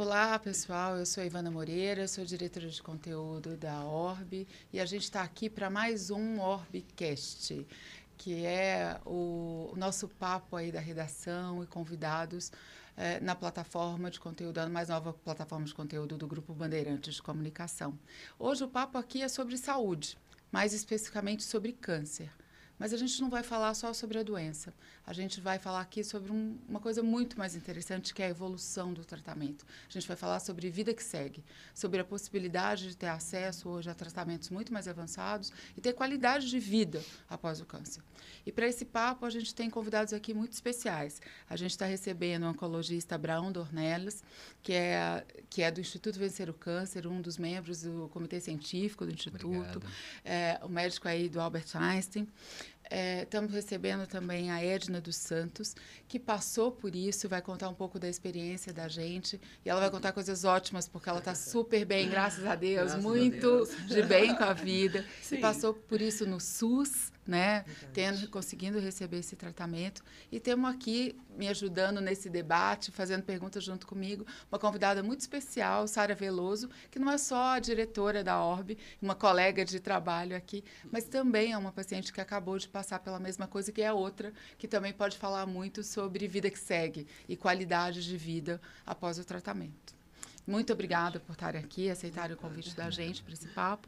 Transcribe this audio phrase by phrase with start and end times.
[0.00, 0.96] Olá, pessoal.
[0.96, 5.50] Eu sou Ivana Moreira, sou diretora de conteúdo da Orb e a gente está aqui
[5.50, 7.66] para mais um Orbcast,
[8.16, 12.52] que é o, nosso papo aí da redação e convidados
[12.96, 17.22] eh, na plataforma de conteúdo, a mais nova plataforma de conteúdo do Grupo Bandeirantes de
[17.22, 17.98] Comunicação.
[18.38, 20.16] Hoje o papo aqui é sobre saúde,
[20.52, 22.30] mais especificamente sobre câncer.
[22.78, 24.72] Mas a gente não vai falar só sobre a doença.
[25.06, 28.30] A gente vai falar aqui sobre um, uma coisa muito mais interessante, que é a
[28.30, 29.66] evolução do tratamento.
[29.88, 31.42] A gente vai falar sobre vida que segue,
[31.74, 36.48] sobre a possibilidade de ter acesso hoje a tratamentos muito mais avançados e ter qualidade
[36.48, 38.02] de vida após o câncer.
[38.46, 41.20] E para esse papo, a gente tem convidados aqui muito especiais.
[41.48, 44.22] A gente está recebendo o oncologista Abraão Dornelles,
[44.62, 49.04] que é, que é do Instituto Vencer o Câncer, um dos membros do comitê científico
[49.04, 49.82] do Instituto,
[50.24, 52.28] é, o médico aí do Albert Einstein.
[52.90, 55.74] É, estamos recebendo também a Edna dos Santos,
[56.06, 59.40] que passou por isso, vai contar um pouco da experiência da gente.
[59.64, 63.02] E ela vai contar coisas ótimas, porque ela está super bem, graças a Deus, graças
[63.02, 63.86] muito a Deus.
[63.86, 65.04] de bem com a vida.
[65.22, 65.36] Sim.
[65.36, 67.66] E passou por isso no SUS, né?
[67.92, 70.02] Tendo, conseguindo receber esse tratamento.
[70.32, 75.86] E temos aqui me ajudando nesse debate, fazendo perguntas junto comigo, uma convidada muito especial,
[75.86, 80.64] Sara Veloso, que não é só a diretora da ORB, uma colega de trabalho aqui,
[80.90, 84.32] mas também é uma paciente que acabou de passar pela mesma coisa que é outra,
[84.56, 89.24] que também pode falar muito sobre vida que segue e qualidade de vida após o
[89.24, 89.97] tratamento.
[90.48, 93.86] Muito obrigada por estarem aqui, aceitarem o convite da gente para esse papo.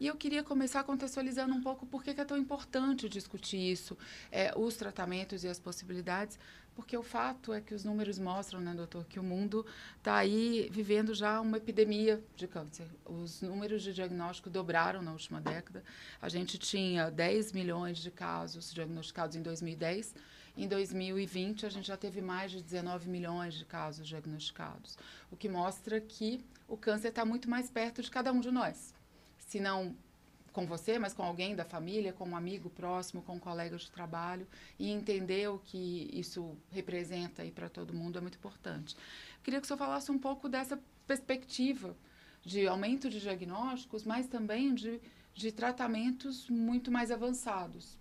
[0.00, 3.96] E eu queria começar contextualizando um pouco por que é tão importante discutir isso,
[4.32, 6.40] é, os tratamentos e as possibilidades,
[6.74, 9.64] porque o fato é que os números mostram, né, doutor, que o mundo
[9.96, 12.88] está aí vivendo já uma epidemia de câncer.
[13.04, 15.84] Os números de diagnóstico dobraram na última década.
[16.20, 20.16] A gente tinha 10 milhões de casos diagnosticados em 2010
[20.56, 24.98] em 2020, a gente já teve mais de 19 milhões de casos diagnosticados,
[25.30, 28.94] o que mostra que o câncer está muito mais perto de cada um de nós.
[29.38, 29.96] Se não
[30.52, 33.90] com você, mas com alguém da família, com um amigo próximo, com um colega de
[33.90, 34.46] trabalho,
[34.78, 38.94] e entender o que isso representa aí para todo mundo é muito importante.
[39.42, 41.96] Queria que o senhor falasse um pouco dessa perspectiva
[42.44, 45.00] de aumento de diagnósticos, mas também de,
[45.32, 47.96] de tratamentos muito mais avançados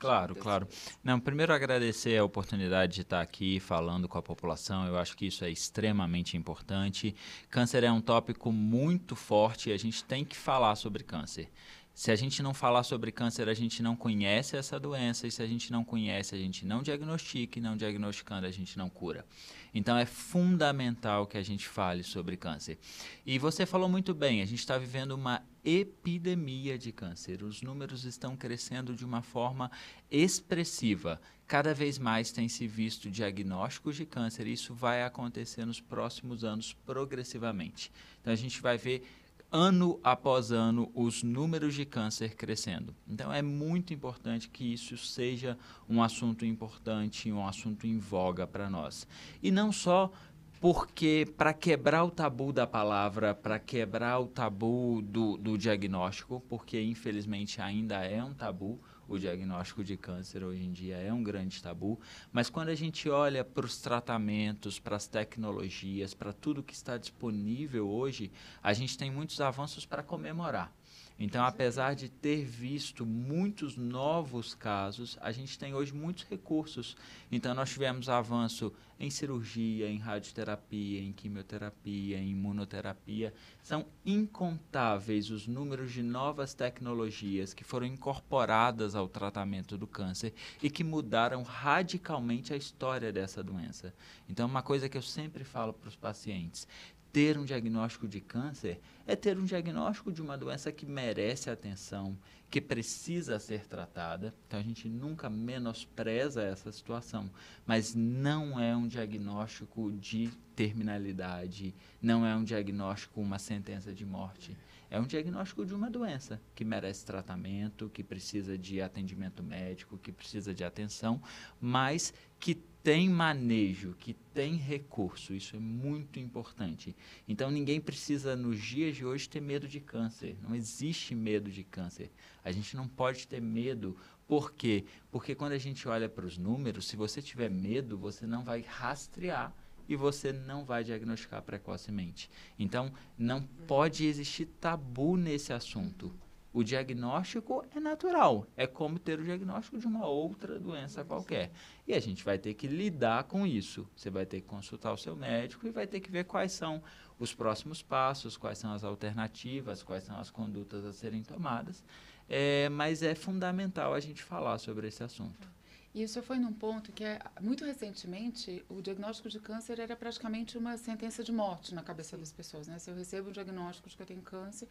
[0.00, 0.66] Claro, claro.
[1.04, 4.86] Não, primeiro agradecer a oportunidade de estar aqui falando com a população.
[4.86, 7.14] Eu acho que isso é extremamente importante.
[7.50, 11.50] Câncer é um tópico muito forte e a gente tem que falar sobre câncer.
[11.92, 15.42] Se a gente não falar sobre câncer, a gente não conhece essa doença, e se
[15.42, 19.26] a gente não conhece, a gente não diagnostica, e não diagnosticando, a gente não cura.
[19.74, 22.78] Então é fundamental que a gente fale sobre câncer.
[23.24, 27.42] E você falou muito bem, a gente está vivendo uma epidemia de câncer.
[27.42, 29.70] Os números estão crescendo de uma forma
[30.10, 31.20] expressiva.
[31.46, 36.44] Cada vez mais tem se visto diagnósticos de câncer, e isso vai acontecer nos próximos
[36.44, 37.90] anos progressivamente.
[38.20, 39.04] Então a gente vai ver
[39.50, 42.94] ano após ano os números de câncer crescendo.
[43.08, 48.70] Então é muito importante que isso seja um assunto importante, um assunto em voga para
[48.70, 49.06] nós.
[49.42, 50.12] E não só
[50.60, 56.80] porque para quebrar o tabu da palavra, para quebrar o tabu do, do diagnóstico, porque
[56.80, 58.78] infelizmente ainda é um tabu,
[59.10, 62.00] o diagnóstico de câncer hoje em dia é um grande tabu,
[62.32, 66.96] mas quando a gente olha para os tratamentos, para as tecnologias, para tudo que está
[66.96, 68.30] disponível hoje,
[68.62, 70.72] a gente tem muitos avanços para comemorar.
[71.18, 76.96] Então, apesar de ter visto muitos novos casos, a gente tem hoje muitos recursos.
[77.30, 83.34] Então, nós tivemos avanço em cirurgia, em radioterapia, em quimioterapia, em imunoterapia.
[83.62, 90.70] São incontáveis os números de novas tecnologias que foram incorporadas ao tratamento do câncer e
[90.70, 93.94] que mudaram radicalmente a história dessa doença.
[94.26, 96.66] Então, uma coisa que eu sempre falo para os pacientes:
[97.12, 102.16] ter um diagnóstico de câncer é ter um diagnóstico de uma doença que merece atenção,
[102.48, 104.32] que precisa ser tratada.
[104.46, 107.28] Então a gente nunca menospreza essa situação,
[107.66, 114.56] mas não é um diagnóstico de terminalidade, não é um diagnóstico uma sentença de morte.
[114.88, 120.12] É um diagnóstico de uma doença que merece tratamento, que precisa de atendimento médico, que
[120.12, 121.20] precisa de atenção,
[121.60, 125.34] mas que tem manejo, que tem recurso.
[125.34, 126.96] Isso é muito importante.
[127.28, 130.36] Então ninguém precisa nos dias de hoje ter medo de câncer.
[130.42, 132.10] Não existe medo de câncer.
[132.44, 133.96] A gente não pode ter medo.
[134.26, 134.84] Por quê?
[135.10, 138.62] Porque quando a gente olha para os números, se você tiver medo, você não vai
[138.62, 139.54] rastrear
[139.88, 142.30] e você não vai diagnosticar precocemente.
[142.56, 146.14] Então, não pode existir tabu nesse assunto.
[146.52, 151.52] O diagnóstico é natural, é como ter o diagnóstico de uma outra doença qualquer.
[151.86, 153.88] E a gente vai ter que lidar com isso.
[153.94, 156.82] Você vai ter que consultar o seu médico e vai ter que ver quais são
[157.20, 161.84] os próximos passos, quais são as alternativas, quais são as condutas a serem tomadas.
[162.28, 165.59] É, mas é fundamental a gente falar sobre esse assunto.
[165.92, 170.56] E isso foi num ponto que, é, muito recentemente, o diagnóstico de câncer era praticamente
[170.56, 172.68] uma sentença de morte na cabeça das pessoas.
[172.68, 172.78] Né?
[172.78, 174.68] Se eu recebo um diagnóstico de que eu tenho câncer,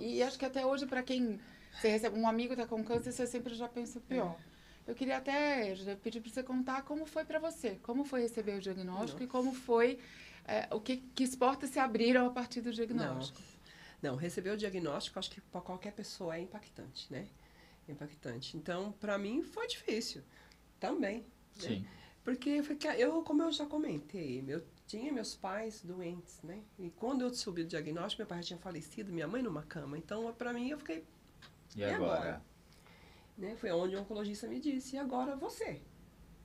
[0.00, 1.38] e acho que até hoje, para quem
[1.72, 4.36] você recebe, um amigo está com câncer, você sempre já pensa o pior.
[4.52, 4.90] É.
[4.90, 8.60] Eu queria até pedir para você contar como foi para você, como foi receber o
[8.60, 9.24] diagnóstico Nossa.
[9.24, 10.00] e como foi,
[10.44, 13.40] é, o que, que portas se abriram a partir do diagnóstico.
[14.02, 17.26] Não, Não receber o diagnóstico, acho que para qualquer pessoa é impactante, né?
[17.88, 18.56] Impactante.
[18.56, 20.22] Então, para mim foi difícil
[20.78, 21.18] também.
[21.18, 21.24] Né?
[21.56, 21.80] Sim.
[21.80, 21.88] Né?
[22.26, 22.60] Porque
[22.98, 26.60] eu, como eu já comentei, eu tinha meus pais doentes, né?
[26.76, 29.96] E quando eu subi o diagnóstico, meu pai já tinha falecido, minha mãe numa cama.
[29.96, 31.04] Então, para mim, eu fiquei.
[31.76, 32.14] E, e agora?
[32.14, 32.42] agora?
[33.38, 33.54] Né?
[33.54, 35.80] Foi onde o oncologista me disse: e agora você?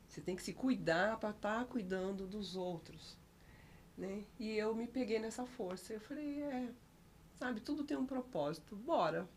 [0.07, 3.17] Você tem que se cuidar para estar tá cuidando dos outros.
[3.97, 4.23] Né?
[4.39, 5.93] E eu me peguei nessa força.
[5.93, 6.69] Eu falei: é,
[7.39, 9.27] sabe, tudo tem um propósito, bora.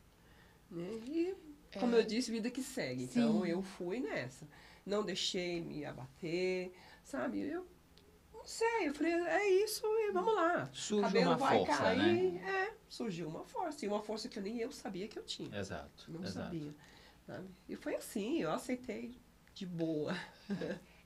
[0.70, 1.00] Né?
[1.08, 1.34] E,
[1.78, 2.00] como é.
[2.00, 3.06] eu disse, vida que segue.
[3.06, 3.20] Sim.
[3.20, 4.46] Então, eu fui nessa
[4.84, 6.72] não deixei me abater,
[7.02, 7.40] sabe?
[7.40, 7.66] Eu
[8.32, 10.70] não sei, eu falei, é isso e vamos lá.
[11.00, 12.32] Cabelo uma vai força, cair.
[12.32, 12.68] Né?
[12.68, 13.84] É, surgiu uma força.
[13.84, 15.58] E uma força que eu nem eu sabia que eu tinha.
[15.58, 16.12] Exato.
[16.12, 16.46] Não exato.
[16.46, 16.74] sabia.
[17.26, 17.48] Sabe?
[17.66, 19.16] E foi assim, eu aceitei
[19.54, 20.14] de boa.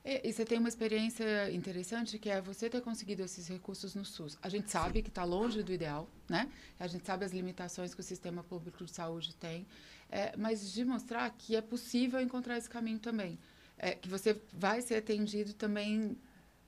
[0.03, 4.05] E, e, você tem uma experiência interessante que é você ter conseguido esses recursos no
[4.05, 4.37] SUS.
[4.41, 5.03] A gente sabe Sim.
[5.03, 6.49] que está longe do ideal, né?
[6.79, 9.67] A gente sabe as limitações que o sistema público de saúde tem,
[10.09, 13.37] é, mas de mostrar que é possível encontrar esse caminho também
[13.79, 16.17] é, que você vai ser atendido também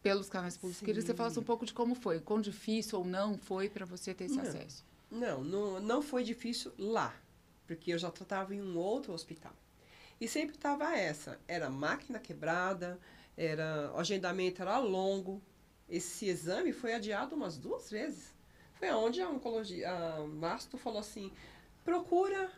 [0.01, 0.79] pelos canais públicos.
[0.79, 0.85] Sim.
[0.85, 3.85] Queria que você falasse um pouco de como foi, quão difícil ou não foi para
[3.85, 4.85] você ter esse não, acesso.
[5.11, 7.13] Não, não, não foi difícil lá,
[7.67, 9.53] porque eu já tratava em um outro hospital.
[10.19, 12.99] E sempre estava essa, era máquina quebrada,
[13.35, 15.41] era o agendamento era longo.
[15.89, 18.33] Esse exame foi adiado umas duas vezes.
[18.75, 21.31] Foi onde a oncologia, a Masto falou assim,
[21.83, 22.51] procura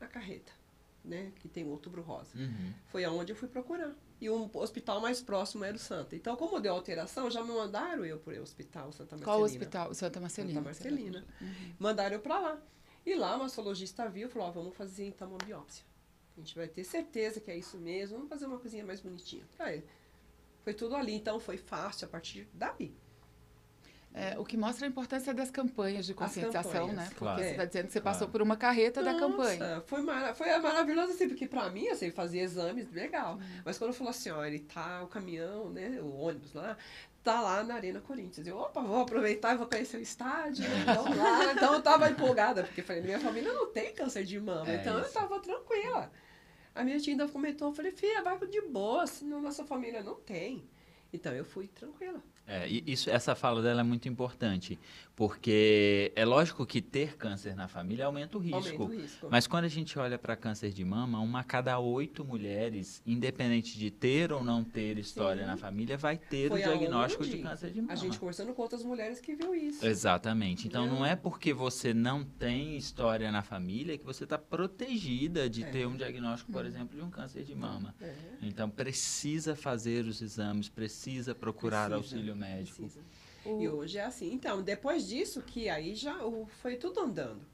[0.00, 0.61] a carreta
[1.04, 2.36] né, que tem o Outubro Rosa.
[2.36, 2.72] Uhum.
[2.88, 3.94] Foi aonde eu fui procurar.
[4.20, 6.14] E o hospital mais próximo era o Santa.
[6.14, 9.24] Então, como deu alteração, já me mandaram eu para o hospital Santa Marcelina.
[9.24, 9.94] Qual hospital?
[9.94, 10.54] Santa Marcelina.
[10.54, 11.26] Santa Marcelina.
[11.40, 11.74] Uhum.
[11.78, 12.62] Mandaram eu para lá.
[13.04, 15.84] E lá, o mastologista viu e falou, oh, vamos fazer então uma biópsia.
[16.36, 18.16] A gente vai ter certeza que é isso mesmo.
[18.16, 19.44] Vamos fazer uma coisinha mais bonitinha.
[19.58, 19.82] Aí,
[20.62, 21.14] foi tudo ali.
[21.14, 22.96] Então, foi fácil a partir dali.
[24.14, 27.04] É, o que mostra a importância das campanhas de conscientização, campanhas, né?
[27.08, 27.42] Porque claro.
[27.42, 29.82] você está dizendo que você passou por uma carreta Nossa, da campanha.
[29.86, 33.36] Foi, mar foi maravilhoso, assim, porque para mim, assim, fazia exames, legal.
[33.36, 33.62] Uhum.
[33.64, 36.76] Mas quando falou assim, ó, ele tá, o caminhão, né, o ônibus lá,
[37.22, 38.46] tá lá na Arena Corinthians.
[38.46, 40.82] Eu, opa, vou aproveitar e vou conhecer o estádio, né?
[40.82, 41.52] Então, lá.
[41.56, 44.98] então eu tava empolgada, porque falei, minha família não tem câncer de mama, é então
[44.98, 45.08] isso.
[45.08, 46.12] eu tava tranquila.
[46.74, 50.16] A minha tia ainda comentou, eu falei, filha, vai de boa, senão nossa família não
[50.16, 50.68] tem.
[51.12, 52.22] Então eu fui tranquila.
[52.46, 54.78] É, isso, essa fala dela é muito importante,
[55.14, 58.56] porque é lógico que ter câncer na família aumenta o risco.
[58.56, 59.28] Aumenta o risco.
[59.30, 63.78] Mas quando a gente olha para câncer de mama, uma a cada oito mulheres, independente
[63.78, 65.48] de ter ou não ter história Sim.
[65.48, 67.92] na família, vai ter Foi o diagnóstico de câncer de mama.
[67.92, 69.86] A gente conversando com outras mulheres que viu isso.
[69.86, 70.66] Exatamente.
[70.66, 75.62] Então não é porque você não tem história na família que você está protegida de
[75.62, 75.70] é.
[75.70, 76.68] ter um diagnóstico, por hum.
[76.68, 77.94] exemplo, de um câncer de mama.
[78.00, 78.14] É.
[78.42, 82.16] Então precisa fazer os exames, precisa procurar precisa.
[82.16, 82.88] auxílio médico.
[83.44, 83.60] O...
[83.60, 84.32] E hoje é assim.
[84.32, 87.44] Então, depois disso, que aí já o, foi tudo andando.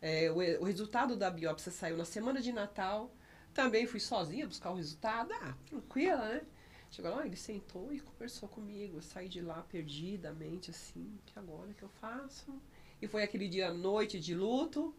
[0.00, 3.10] É, o, o, resultado da biópsia saiu na semana de Natal.
[3.52, 5.32] Também fui sozinha buscar o resultado.
[5.34, 6.42] Ah, tranquila, né?
[6.90, 8.98] Chegou lá, ele sentou e conversou comigo.
[8.98, 12.60] Eu saí de lá perdidamente, assim, que agora que eu faço?
[13.00, 14.94] E foi aquele dia noite de luto,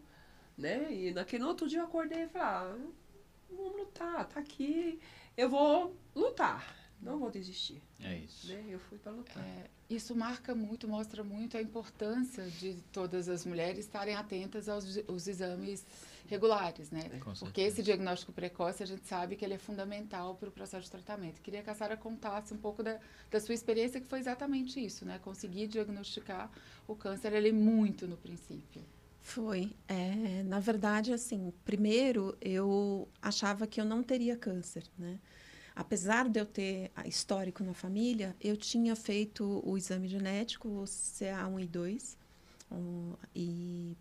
[0.56, 0.92] né?
[0.92, 2.76] E naquele outro dia eu acordei e falei, ah,
[3.50, 5.00] vamos lutar, tá aqui,
[5.36, 6.79] eu vou lutar.
[7.02, 7.80] Não vou desistir.
[7.98, 8.48] É isso.
[8.48, 8.64] Né?
[8.68, 9.42] Eu fui para lutar.
[9.42, 14.98] É, isso marca muito, mostra muito a importância de todas as mulheres estarem atentas aos,
[15.08, 15.84] aos exames
[16.28, 17.10] regulares, né?
[17.12, 20.84] É, Porque esse diagnóstico precoce, a gente sabe que ele é fundamental para o processo
[20.84, 21.40] de tratamento.
[21.40, 25.04] Queria que a Sara contasse um pouco da, da sua experiência, que foi exatamente isso,
[25.04, 25.18] né?
[25.18, 26.50] Conseguir diagnosticar
[26.86, 28.82] o câncer ele muito no princípio.
[29.22, 29.72] Foi.
[29.88, 35.18] É, na verdade, assim, primeiro eu achava que eu não teria câncer, né?
[35.74, 41.62] Apesar de eu ter histórico na família, eu tinha feito o exame genético, o CA1
[41.62, 42.18] e 2,
[42.70, 43.96] um, e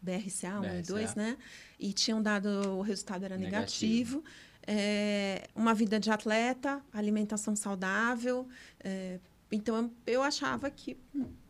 [0.00, 0.78] BRCA 1 BRCA.
[0.78, 1.36] e 2, né?
[1.78, 4.18] E tinham dado, o resultado era negativo.
[4.18, 4.24] negativo.
[4.66, 8.48] É, uma vida de atleta, alimentação saudável.
[8.80, 9.18] É,
[9.50, 10.96] então, eu achava que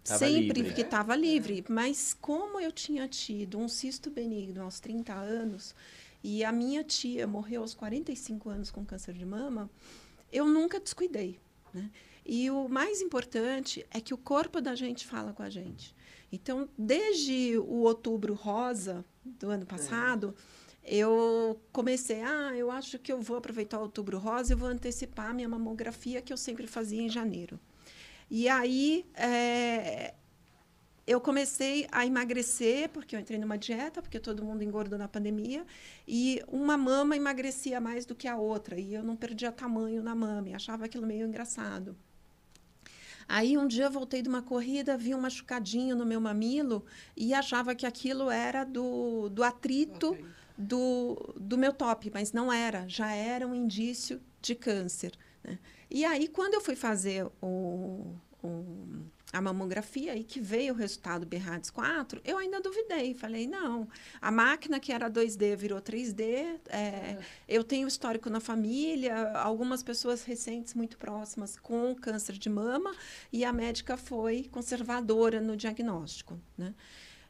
[0.04, 0.74] Tava sempre livre.
[0.74, 1.64] que estava livre.
[1.68, 5.74] Mas como eu tinha tido um cisto benigno aos 30 anos
[6.24, 9.70] e a minha tia morreu aos 45 anos com câncer de mama,
[10.32, 11.38] eu nunca descuidei.
[11.72, 11.90] Né?
[12.24, 15.94] E o mais importante é que o corpo da gente fala com a gente.
[16.32, 20.34] Então, desde o outubro rosa do ano passado,
[20.82, 20.96] é.
[20.96, 25.34] eu comecei, ah, eu acho que eu vou aproveitar o outubro rosa e vou antecipar
[25.34, 27.60] minha mamografia que eu sempre fazia em janeiro.
[28.30, 30.14] E aí é,
[31.06, 35.66] eu comecei a emagrecer, porque eu entrei numa dieta, porque todo mundo engordou na pandemia,
[36.08, 40.14] e uma mama emagrecia mais do que a outra, e eu não perdia tamanho na
[40.14, 41.94] mama, e achava aquilo meio engraçado.
[43.28, 46.84] Aí um dia eu voltei de uma corrida, vi um machucadinho no meu mamilo
[47.16, 50.24] e achava que aquilo era do, do atrito okay.
[50.56, 55.12] do, do meu top, mas não era, já era um indício de câncer.
[55.42, 55.58] Né?
[55.90, 58.48] E aí, quando eu fui fazer o, o,
[59.34, 63.14] a mamografia e que veio o resultado BRADS 4, eu ainda duvidei.
[63.14, 63.88] Falei, não,
[64.20, 67.18] a máquina que era 2D virou 3D, é, é.
[67.48, 72.94] eu tenho histórico na família, algumas pessoas recentes muito próximas com câncer de mama,
[73.32, 76.74] e a médica foi conservadora no diagnóstico, né?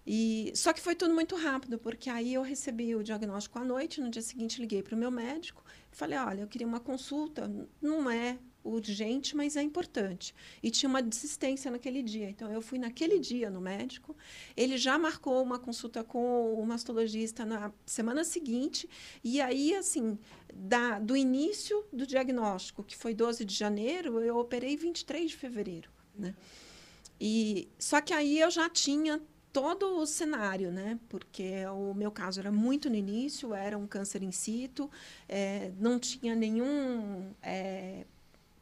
[0.07, 4.03] E, só que foi tudo muito rápido, porque aí eu recebi o diagnóstico à noite,
[4.03, 8.11] no dia seguinte liguei para o meu médico falei, olha, eu queria uma consulta, não
[8.11, 10.35] é urgente, mas é importante.
[10.63, 12.31] E tinha uma desistência naquele dia.
[12.31, 14.17] Então, eu fui naquele dia no médico.
[14.57, 18.89] Ele já marcou uma consulta com o mastologista na semana seguinte.
[19.23, 20.19] E aí, assim,
[20.53, 25.91] da, do início do diagnóstico, que foi 12 de janeiro, eu operei 23 de fevereiro.
[26.19, 26.35] Né?
[27.21, 29.21] E, só que aí eu já tinha
[29.55, 30.99] todo o cenário, né?
[31.09, 34.91] Porque o meu caso era muito no início, era um câncer in situ,
[35.29, 38.05] é, não tinha nenhum é,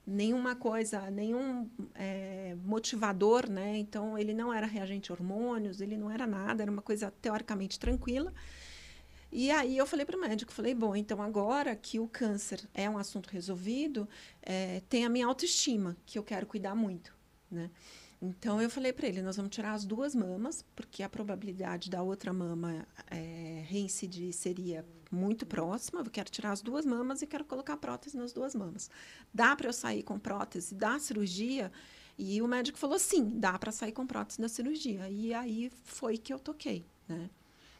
[0.06, 3.76] nenhuma coisa, nenhum é, motivador, né?
[3.78, 8.32] Então ele não era reagente hormônios, ele não era nada, era uma coisa teoricamente tranquila.
[9.30, 12.88] E aí eu falei para o médico, falei, bom, então agora que o câncer é
[12.90, 14.06] um assunto resolvido,
[14.42, 17.16] é, tem a minha autoestima, que eu quero cuidar muito,
[17.50, 17.70] né?
[18.20, 22.02] Então eu falei para ele, nós vamos tirar as duas mamas, porque a probabilidade da
[22.02, 26.00] outra mama é, reincidir seria muito próxima.
[26.00, 28.90] Eu quero tirar as duas mamas e quero colocar prótese nas duas mamas.
[29.32, 31.70] Dá para eu sair com prótese da cirurgia?
[32.18, 35.08] E o médico falou sim, dá para sair com prótese da cirurgia.
[35.08, 37.28] E aí foi que eu toquei, né?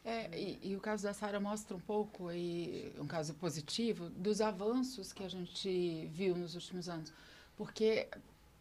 [0.05, 4.41] É, e, e, o caso da Sara mostra um pouco, e, um caso positivo, dos
[4.41, 7.13] avanços que a gente viu nos últimos anos.
[7.57, 8.09] Porque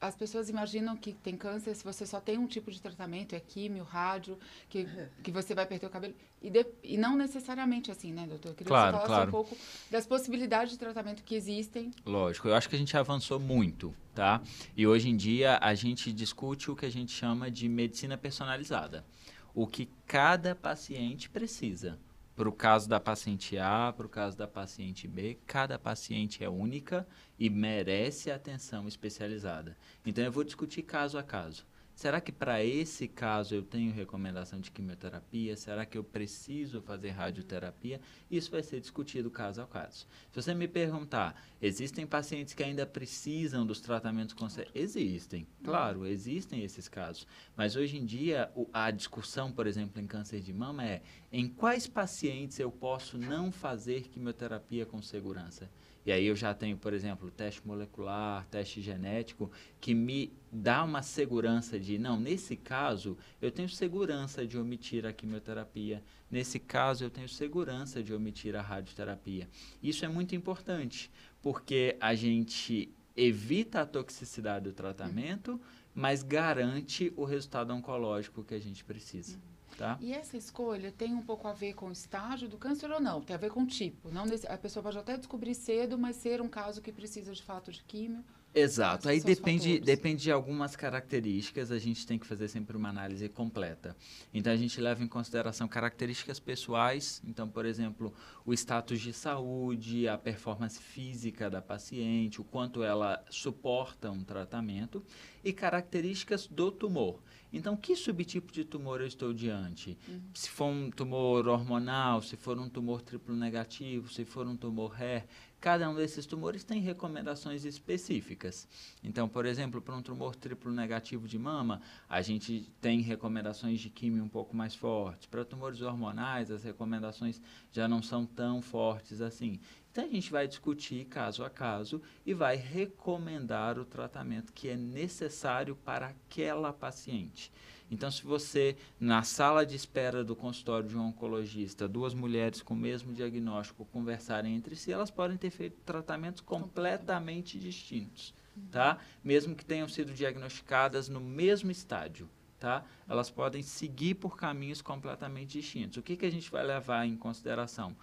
[0.02, 3.40] as pessoas imaginam que tem câncer se você só tem um tipo de tratamento, é
[3.40, 4.88] químio, rádio, que,
[5.22, 6.16] que você vai perder o cabelo.
[6.42, 8.50] E, de, e não necessariamente assim, né, doutor?
[8.50, 9.28] Eu queria claro, que você claro.
[9.28, 9.56] um pouco
[9.92, 11.92] das possibilidades de tratamento que existem.
[12.04, 14.42] Lógico, eu acho que a gente avançou muito, tá?
[14.76, 19.06] E hoje em dia a gente discute o que a gente chama de medicina personalizada.
[19.54, 22.00] O que cada paciente precisa
[22.36, 26.50] para o caso da paciente A, para o caso da paciente B, cada paciente é
[26.50, 27.08] única
[27.38, 29.78] e merece atenção especializada.
[30.06, 31.66] Então eu vou discutir caso a caso.
[32.02, 35.56] Será que para esse caso eu tenho recomendação de quimioterapia?
[35.56, 38.02] Será que eu preciso fazer radioterapia?
[38.28, 40.08] Isso vai ser discutido caso a caso.
[40.32, 44.34] Se você me perguntar, existem pacientes que ainda precisam dos tratamentos
[44.74, 47.28] Existem, claro, existem esses casos.
[47.56, 51.86] Mas hoje em dia, a discussão, por exemplo, em câncer de mama é em quais
[51.86, 55.70] pacientes eu posso não fazer quimioterapia com segurança?
[56.06, 61.04] E aí eu já tenho, por exemplo, teste molecular, teste genético, que me dá uma
[61.04, 67.10] segurança de, não, nesse caso eu tenho segurança de omitir a quimioterapia, nesse caso eu
[67.10, 69.48] tenho segurança de omitir a radioterapia.
[69.82, 75.62] Isso é muito importante, porque a gente evita a toxicidade do tratamento,
[75.94, 79.38] mas garante o resultado oncológico que a gente precisa.
[79.78, 79.98] Tá?
[80.00, 83.22] E essa escolha tem um pouco a ver com o estágio do câncer ou não?
[83.22, 84.12] Tem a ver com o tipo.
[84.12, 87.72] Não, a pessoa pode até descobrir cedo, mas ser um caso que precisa de fato
[87.72, 88.24] de químio.
[88.54, 89.08] Exato.
[89.08, 93.96] Aí depende, depende de algumas características, a gente tem que fazer sempre uma análise completa.
[94.34, 98.14] Então a gente leva em consideração características pessoais, então, por exemplo,
[98.46, 105.04] o status de saúde, a performance física da paciente, o quanto ela suporta um tratamento
[105.44, 107.22] e características do tumor.
[107.54, 109.98] Então, que subtipo de tumor eu estou diante?
[110.08, 110.22] Uhum.
[110.34, 114.96] Se for um tumor hormonal, se for um tumor triplo negativo, se for um tumor
[115.02, 115.26] HER,
[115.62, 118.68] cada um desses tumores tem recomendações específicas.
[119.04, 123.90] Então, por exemplo, para um tumor triplo negativo de mama, a gente tem recomendações de
[123.90, 125.28] químio um pouco mais fortes.
[125.28, 127.40] Para tumores hormonais, as recomendações
[127.72, 129.60] já não são tão fortes assim.
[129.92, 134.76] Então a gente vai discutir caso a caso e vai recomendar o tratamento que é
[134.76, 137.52] necessário para aquela paciente.
[137.92, 142.74] Então, se você, na sala de espera do consultório de um oncologista, duas mulheres com
[142.74, 148.34] o mesmo diagnóstico conversarem entre si, elas podem ter feito tratamentos completamente distintos,
[148.72, 148.98] tá?
[149.22, 152.86] Mesmo que tenham sido diagnosticadas no mesmo estádio, tá?
[153.10, 155.98] Elas podem seguir por caminhos completamente distintos.
[155.98, 157.94] O que, que a gente vai levar em consideração?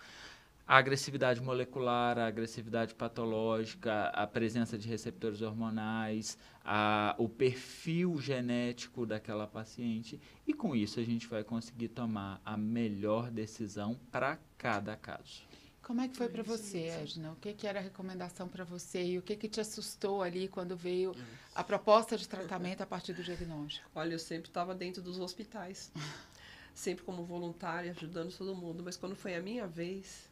[0.69, 6.37] a agressividade molecular, a agressividade patológica, a presença de receptores hormonais,
[6.71, 12.59] a, o perfil genético daquela paciente e com isso a gente vai conseguir tomar a
[12.59, 15.43] melhor decisão para cada caso.
[15.81, 17.33] Como é que foi para você, Edna?
[17.33, 20.47] O que, que era a recomendação para você e o que, que te assustou ali
[20.47, 21.17] quando veio
[21.55, 23.89] a proposta de tratamento a partir do diagnóstico?
[23.95, 25.91] Olha, eu sempre estava dentro dos hospitais,
[26.75, 30.29] sempre como voluntária, ajudando todo mundo, mas quando foi a minha vez,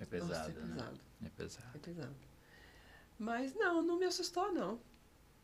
[0.00, 1.00] é pesado, Nossa, é pesado.
[1.20, 1.26] Né?
[1.26, 1.68] É pesado.
[1.74, 2.16] É pesado.
[3.18, 4.80] Mas não, não me assustou, não.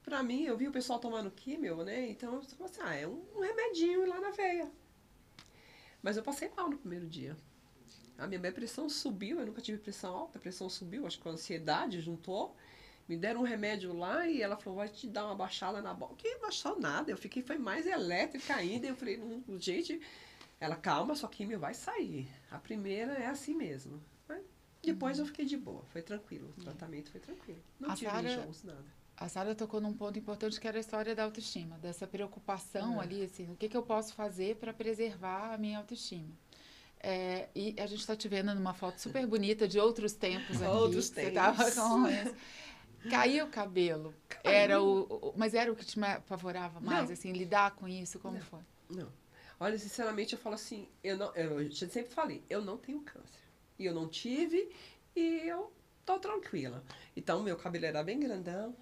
[0.02, 2.11] Pra mim, eu vi o pessoal tomando químio, né?
[2.11, 4.71] Então eu falei assim, ah, é um, um remedinho lá na veia.
[6.02, 7.37] Mas eu passei mal no primeiro dia.
[8.18, 11.28] A minha, minha pressão subiu, eu nunca tive pressão alta, a pressão subiu, acho que
[11.28, 12.56] a ansiedade juntou.
[13.09, 16.14] Me deram um remédio lá e ela falou, vai te dar uma baixada na bola.
[16.16, 18.87] Que baixou nada, eu fiquei, foi mais elétrica ainda.
[18.87, 20.00] Eu falei, hum, gente,
[20.61, 22.28] ela, calma, sua químio vai sair.
[22.50, 24.02] A primeira é assim mesmo.
[24.82, 26.52] Depois eu fiquei de boa, foi tranquilo.
[26.56, 27.62] O tratamento foi tranquilo.
[27.78, 28.85] Não a tive enjôos, nada.
[29.22, 33.00] A Sara tocou num ponto importante que era a história da autoestima, dessa preocupação uhum.
[33.00, 36.28] ali, assim, o que, que eu posso fazer para preservar a minha autoestima.
[36.98, 40.72] É, e a gente está te vendo numa foto super bonita de outros tempos aqui.
[40.74, 41.30] Outros tempos.
[41.30, 44.12] Você tava com Caiu o cabelo.
[44.28, 44.56] Caiu.
[44.56, 47.12] Era o, o, mas era o que te apavorava mais, não.
[47.12, 48.44] assim, lidar com isso, como não.
[48.44, 48.60] foi?
[48.90, 49.08] Não.
[49.60, 53.42] Olha, sinceramente, eu falo assim, eu não, eu sempre falei, eu não tenho câncer
[53.78, 54.68] e eu não tive
[55.14, 55.72] e eu
[56.04, 56.82] tô tranquila.
[57.16, 58.74] Então, meu cabelo era bem grandão,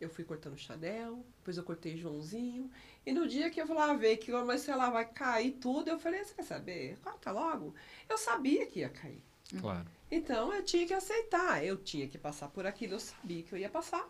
[0.00, 2.70] eu fui cortando Chanel, depois eu cortei Joãozinho.
[3.04, 5.98] E no dia que eu vou lá ver que comecei lá vai cair tudo, eu
[5.98, 6.98] falei, você quer saber?
[6.98, 7.74] Corta logo.
[8.08, 9.22] Eu sabia que ia cair.
[9.60, 9.86] Claro.
[10.10, 11.64] Então eu tinha que aceitar.
[11.64, 14.06] Eu tinha que passar por aquilo, eu sabia que eu ia passar.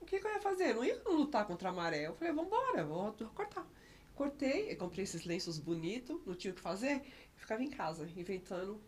[0.00, 0.70] O que, que eu ia fazer?
[0.70, 2.06] Eu não ia lutar contra a maré.
[2.06, 3.66] Eu falei, vambora, vou cortar.
[4.14, 6.96] Cortei, eu comprei esses lenços bonitos, não tinha o que fazer.
[6.96, 8.80] Eu ficava em casa, inventando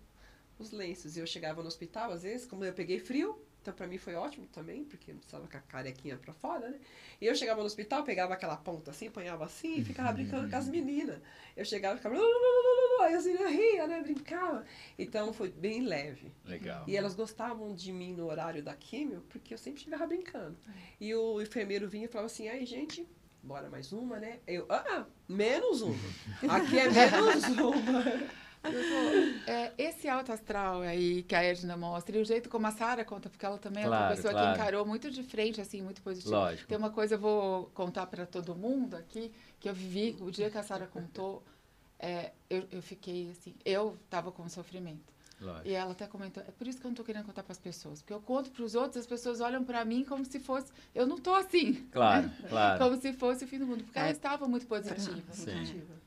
[0.59, 1.17] os lenços.
[1.17, 3.39] E eu chegava no hospital, às vezes, como eu peguei frio,
[3.69, 6.79] então para mim foi ótimo também, porque não precisava com a carequinha para fora, né?
[7.21, 10.57] E eu chegava no hospital, pegava aquela ponta assim, apanhava assim e ficava brincando com
[10.57, 11.21] as meninas.
[11.55, 12.17] Eu chegava e ficava.
[13.03, 14.01] Aí as meninas ria, né?
[14.01, 14.65] Brincava.
[14.99, 16.33] Então foi bem leve.
[16.47, 16.85] Legal.
[16.87, 20.57] E elas gostavam de mim no horário da químio, porque eu sempre chegava brincando.
[20.99, 23.07] E o enfermeiro vinha e falava assim: aí, gente,
[23.43, 24.39] bora mais uma, né?
[24.47, 25.95] Eu, ah, menos uma.
[26.49, 28.39] Aqui é menos uma.
[28.63, 32.73] Doutor, é, esse alto astral aí que a Edna mostra, e o jeito como a
[32.73, 34.49] Sara conta, porque ela também claro, é uma pessoa claro.
[34.49, 36.35] que encarou muito de frente, assim, muito positivo.
[36.35, 36.69] Lógico.
[36.69, 40.51] Tem uma coisa, eu vou contar para todo mundo aqui, que eu vivi, o dia
[40.51, 41.43] que a Sara contou,
[41.99, 45.19] é, eu, eu fiquei assim, eu estava com sofrimento.
[45.41, 45.69] Lógico.
[45.69, 47.59] E ela até comentou, é por isso que eu não estou querendo contar para as
[47.59, 50.73] pessoas, porque eu conto para os outros, as pessoas olham para mim como se fosse,
[50.95, 51.87] eu não estou assim.
[51.93, 52.37] Claro, né?
[52.49, 52.79] claro.
[52.79, 55.23] Como se fosse o fim do mundo, porque é, ela estava muito positiva.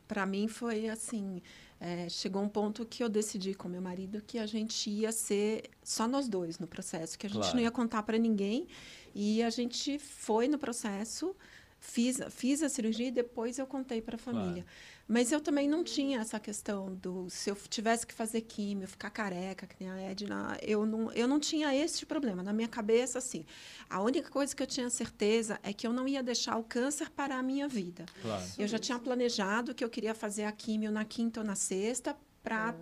[0.08, 1.42] Para mim foi assim,
[1.84, 5.64] é, chegou um ponto que eu decidi com meu marido que a gente ia ser
[5.84, 7.56] só nós dois no processo, que a gente Claro.
[7.56, 8.68] não ia contar para ninguém.
[9.16, 11.36] E a gente foi no processo,
[11.80, 14.64] fiz, fiz a cirurgia e depois eu contei para a família.
[15.12, 19.10] Mas eu também não tinha essa questão do se eu tivesse que fazer químio, ficar
[19.10, 22.42] careca, que nem a Edna, eu não, eu não tinha esse problema.
[22.42, 23.46] Na minha cabeça, assim,
[23.90, 27.10] a única coisa que eu tinha certeza é que eu não ia deixar o câncer
[27.10, 28.06] parar a minha vida.
[28.22, 28.42] Claro.
[28.58, 32.16] Eu já tinha planejado que eu queria fazer a químio na quinta ou na sexta
[32.42, 32.74] para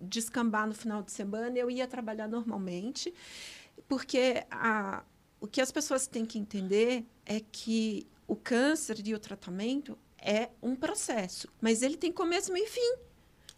[0.00, 1.58] descambar no final de semana.
[1.58, 3.12] Eu ia trabalhar normalmente,
[3.88, 5.02] porque a,
[5.40, 10.50] o que as pessoas têm que entender é que o câncer e o tratamento é
[10.62, 12.94] um processo, mas ele tem começo, meio e fim,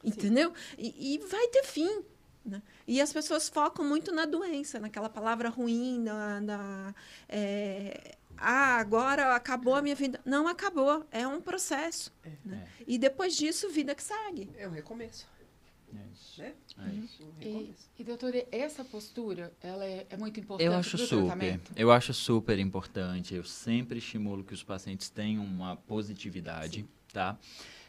[0.03, 0.53] entendeu?
[0.79, 2.03] E, e vai ter fim.
[2.45, 2.63] Né?
[2.87, 6.95] E as pessoas focam muito na doença, naquela palavra ruim, na, na
[7.29, 10.21] é, ah, agora acabou a minha vida.
[10.25, 12.13] Não acabou, é um processo.
[12.45, 12.67] né?
[12.87, 14.51] E depois disso, vida que segue.
[14.57, 15.27] É um recomeço.
[15.97, 16.41] É isso.
[16.41, 16.55] Né?
[16.79, 17.23] É isso.
[17.23, 21.73] Um E, e doutora, essa postura, ela é, é muito importante Eu acho super, tratamento?
[21.77, 23.35] eu acho super importante.
[23.35, 27.39] Eu sempre estimulo que os pacientes tenham uma positividade, tá?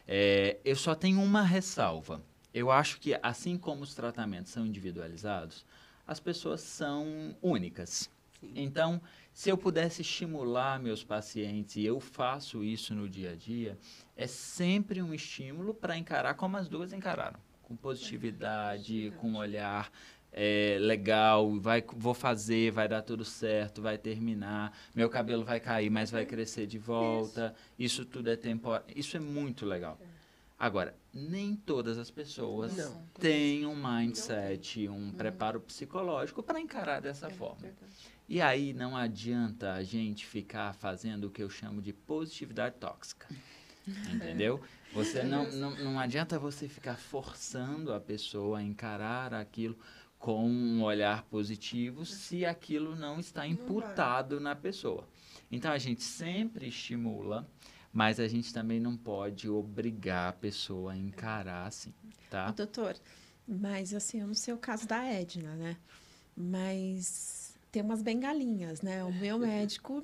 [0.07, 2.21] É, eu só tenho uma ressalva.
[2.53, 5.65] Eu acho que assim como os tratamentos são individualizados,
[6.07, 8.09] as pessoas são únicas.
[8.39, 8.51] Sim.
[8.55, 9.01] Então,
[9.33, 13.77] se eu pudesse estimular meus pacientes, e eu faço isso no dia a dia,
[14.15, 17.39] é sempre um estímulo para encarar como as duas encararam.
[17.65, 19.91] Com positividade, com um olhar
[20.37, 25.89] é, legal, vai, vou fazer, vai dar tudo certo, vai terminar, meu cabelo vai cair,
[25.89, 27.55] mas vai crescer de volta.
[27.79, 28.85] Isso, isso tudo é temporário.
[28.93, 29.97] Isso é muito legal.
[30.59, 33.05] Agora, nem todas as pessoas não.
[33.19, 37.67] têm um mindset, um preparo psicológico para encarar dessa é, forma.
[38.27, 43.27] E aí não adianta a gente ficar fazendo o que eu chamo de positividade tóxica.
[43.87, 44.61] Entendeu?
[44.93, 49.77] Você não, não, não adianta você ficar forçando a pessoa a encarar aquilo
[50.17, 55.07] com um olhar positivo se aquilo não está imputado na pessoa.
[55.51, 57.47] Então a gente sempre estimula,
[57.93, 61.93] mas a gente também não pode obrigar a pessoa a encarar assim,
[62.29, 62.49] tá?
[62.51, 62.95] Doutor,
[63.47, 65.77] mas assim, eu não sei o caso da Edna, né?
[66.35, 69.03] Mas tem umas bengalinhas, né?
[69.03, 70.03] O meu médico,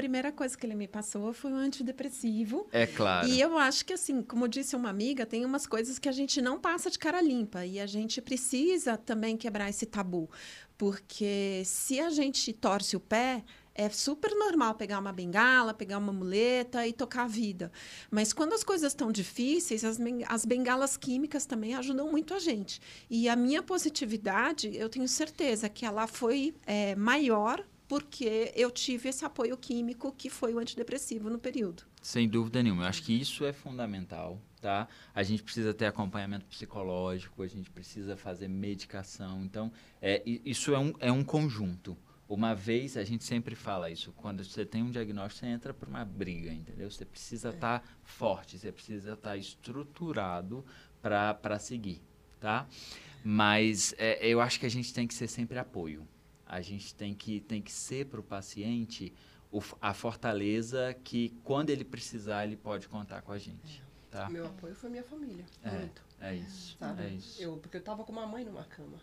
[0.00, 2.66] primeira coisa que ele me passou foi um antidepressivo.
[2.72, 3.28] É claro.
[3.28, 6.40] E eu acho que, assim, como disse uma amiga, tem umas coisas que a gente
[6.40, 7.66] não passa de cara limpa.
[7.66, 10.30] E a gente precisa também quebrar esse tabu.
[10.78, 16.14] Porque se a gente torce o pé, é super normal pegar uma bengala, pegar uma
[16.14, 17.70] muleta e tocar a vida.
[18.10, 22.80] Mas quando as coisas estão difíceis, as, as bengalas químicas também ajudam muito a gente.
[23.10, 29.08] E a minha positividade, eu tenho certeza que ela foi é, maior porque eu tive
[29.08, 31.82] esse apoio químico que foi o antidepressivo no período.
[32.00, 32.84] Sem dúvida nenhuma.
[32.84, 34.86] Eu acho que isso é fundamental, tá?
[35.12, 39.44] A gente precisa ter acompanhamento psicológico, a gente precisa fazer medicação.
[39.44, 41.98] Então, é, isso é um, é um conjunto.
[42.28, 45.88] Uma vez, a gente sempre fala isso, quando você tem um diagnóstico, você entra para
[45.88, 46.88] uma briga, entendeu?
[46.88, 47.78] Você precisa estar é.
[47.80, 50.64] tá forte, você precisa estar tá estruturado
[51.02, 52.00] para seguir,
[52.38, 52.68] tá?
[53.24, 56.06] Mas é, eu acho que a gente tem que ser sempre apoio.
[56.50, 59.14] A gente tem que, tem que ser para o paciente
[59.80, 63.80] a fortaleza que, quando ele precisar, ele pode contar com a gente.
[63.86, 64.10] É.
[64.10, 64.28] Tá?
[64.28, 66.04] Meu apoio foi minha família, é, muito.
[66.20, 67.04] É isso, sabe?
[67.04, 67.40] é isso.
[67.40, 69.00] Eu, porque eu estava com uma mãe numa cama.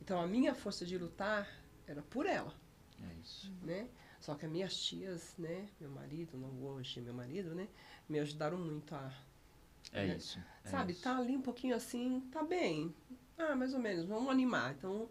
[0.00, 1.46] Então, a minha força de lutar
[1.86, 2.54] era por ela.
[3.02, 3.52] É isso.
[3.62, 3.86] Né?
[4.18, 7.68] Só que as minhas tias, né, meu marido, não hoje meu marido, né,
[8.08, 9.12] me ajudaram muito a.
[9.92, 10.38] É né, isso.
[10.64, 11.02] É sabe, isso.
[11.02, 12.94] tá ali um pouquinho assim, tá bem.
[13.36, 14.72] Ah, mais ou menos, vamos animar.
[14.72, 15.10] Então,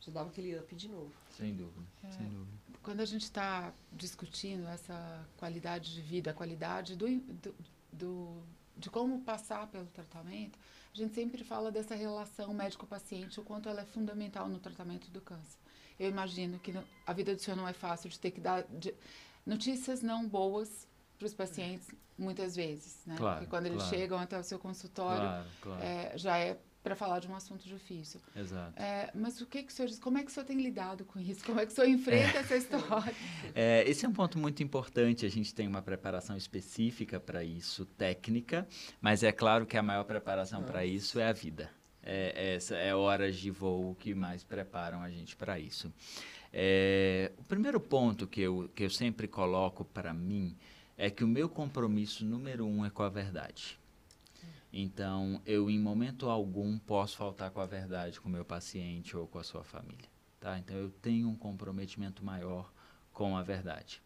[0.00, 1.12] já dava aquele up de novo.
[1.36, 2.10] Sem dúvida, é.
[2.10, 2.58] sem dúvida.
[2.82, 7.54] Quando a gente está discutindo essa qualidade de vida, a qualidade do, do,
[7.92, 8.42] do,
[8.76, 10.58] de como passar pelo tratamento,
[10.92, 15.20] a gente sempre fala dessa relação médico-paciente, o quanto ela é fundamental no tratamento do
[15.20, 15.58] câncer.
[15.98, 16.72] Eu imagino que
[17.06, 18.94] a vida do senhor não é fácil de ter que dar de,
[19.44, 23.16] notícias não boas para os pacientes muitas vezes, né?
[23.18, 23.96] Claro, Porque quando eles claro.
[23.96, 25.82] chegam até o seu consultório, claro, claro.
[25.82, 28.20] É, já é para falar de um assunto difícil.
[28.34, 28.80] Exato.
[28.80, 29.98] É, mas o que, que o senhor diz?
[29.98, 31.44] Como é que o senhor tem lidado com isso?
[31.44, 32.40] Como é que o senhor enfrenta é.
[32.40, 33.14] essa história?
[33.54, 35.26] É, esse é um ponto muito importante.
[35.26, 38.66] A gente tem uma preparação específica para isso, técnica,
[39.00, 41.70] mas é claro que a maior preparação para isso é a vida
[42.02, 45.92] é, essa é horas de voo que mais preparam a gente para isso.
[46.52, 50.56] É, o primeiro ponto que eu, que eu sempre coloco para mim
[50.96, 53.78] é que o meu compromisso número um é com a verdade.
[54.72, 59.26] Então, eu em momento algum posso faltar com a verdade com o meu paciente ou
[59.26, 60.08] com a sua família.
[60.38, 60.58] Tá?
[60.58, 62.72] Então, eu tenho um comprometimento maior
[63.12, 64.00] com a verdade.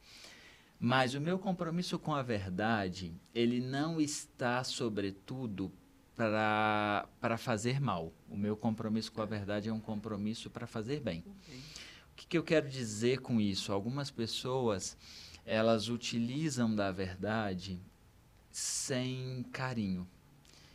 [0.81, 5.73] Mas o meu compromisso com a verdade, ele não está, sobretudo,
[6.15, 8.13] para fazer mal.
[8.29, 11.25] O meu compromisso com a verdade é um compromisso para fazer bem.
[12.13, 13.73] O que, que, eu quero dizer com isso?
[13.73, 14.97] Algumas pessoas
[15.45, 17.81] elas utilizam da verdade
[18.51, 20.09] sem carinho.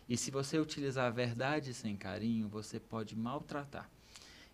[0.10, 3.90] E se você utilizar a verdade sem carinho, você pode maltratar.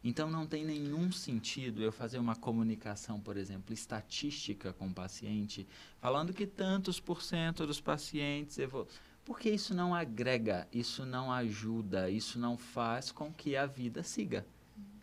[0.04, 5.65] Então não tem nenhum sentido eu fazer uma comunicação, por exemplo, estatística com o paciente,
[6.00, 8.89] falando que tantos por cento dos pacientes evoluem
[9.26, 14.46] porque isso não agrega, isso não ajuda, isso não faz com que a vida siga,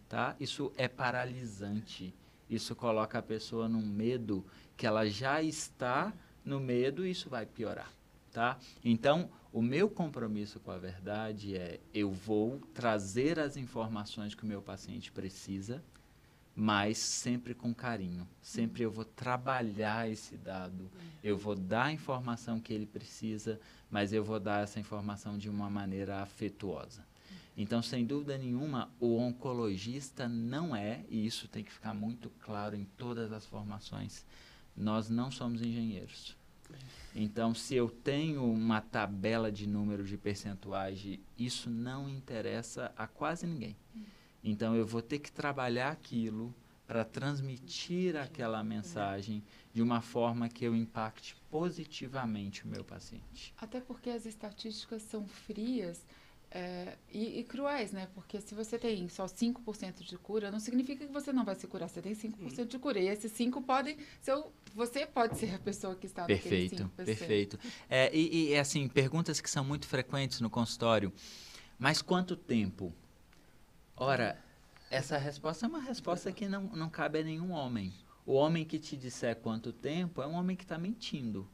[0.09, 0.37] tá?
[0.38, 2.15] Isso é paralisante.
[2.49, 6.12] Isso coloca a pessoa num medo que ela já está
[6.45, 7.91] no medo e isso vai piorar,
[8.33, 8.59] tá?
[8.85, 14.47] Então, o meu compromisso com a verdade é eu vou trazer as informações que o
[14.47, 15.83] meu paciente precisa,
[16.55, 18.27] mas sempre com carinho.
[18.40, 20.90] Sempre eu vou trabalhar esse dado,
[21.23, 25.49] eu vou dar a informação que ele precisa, mas eu vou dar essa informação de
[25.49, 27.05] uma maneira afetuosa.
[27.55, 32.75] Então, sem dúvida nenhuma, o oncologista não é, e isso tem que ficar muito claro
[32.75, 34.25] em todas as formações,
[34.75, 36.35] nós não somos engenheiros.
[37.15, 41.05] Então, se eu tenho uma tabela de números de percentuais,
[41.39, 43.77] isso não interessa a quase ninguém.
[44.43, 46.55] Então eu vou ter que trabalhar aquilo
[46.87, 53.55] para transmitir aquela mensagem de uma forma que eu impacte positivamente o meu paciente.
[53.57, 56.05] Até porque as estatísticas são frias
[56.55, 58.09] é, e, e, cruéis, né?
[58.15, 61.67] Porque se você tem só 5% de cura, não significa que você não vai se
[61.67, 61.88] curar.
[61.88, 63.01] Você tem 5% de cura.
[63.01, 64.37] E esses 5 podem ser.
[64.75, 67.59] Você pode ser a pessoa que está Perfeito, perfeito.
[67.88, 71.11] É, e, e, assim, perguntas que são muito frequentes no consultório.
[71.79, 72.93] Mas quanto tempo?
[73.97, 74.38] Ora,
[74.91, 77.95] essa resposta é uma resposta que não, não cabe a nenhum homem.
[78.27, 81.49] O homem que te disser quanto tempo é um homem que está mentindo.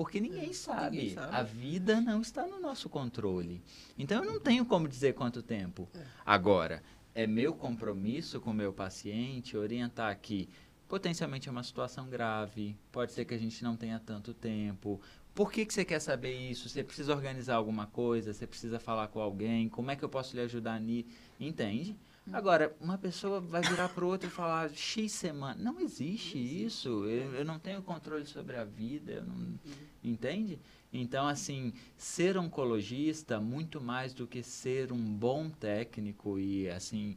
[0.00, 0.96] Porque ninguém, é, sabe.
[0.96, 1.36] ninguém sabe.
[1.36, 3.62] A vida não está no nosso controle.
[3.98, 5.86] Então eu não tenho como dizer quanto tempo.
[5.94, 6.02] É.
[6.24, 6.82] Agora,
[7.14, 10.48] é meu compromisso com o meu paciente orientar que
[10.88, 14.98] potencialmente é uma situação grave, pode ser que a gente não tenha tanto tempo.
[15.34, 16.70] Por que, que você quer saber isso?
[16.70, 20.34] Você precisa organizar alguma coisa, você precisa falar com alguém, como é que eu posso
[20.34, 21.10] lhe ajudar nisso?
[21.38, 21.94] Entende?
[22.32, 25.60] Agora, uma pessoa vai virar para o outro e falar X semana.
[25.60, 26.88] Não existe isso.
[27.06, 29.22] Eu, eu, não tenho controle sobre a vida.
[29.22, 29.58] Não, uhum.
[30.02, 30.58] Entende?
[30.92, 37.16] Então, assim, ser oncologista, muito mais do que ser um bom técnico e, assim,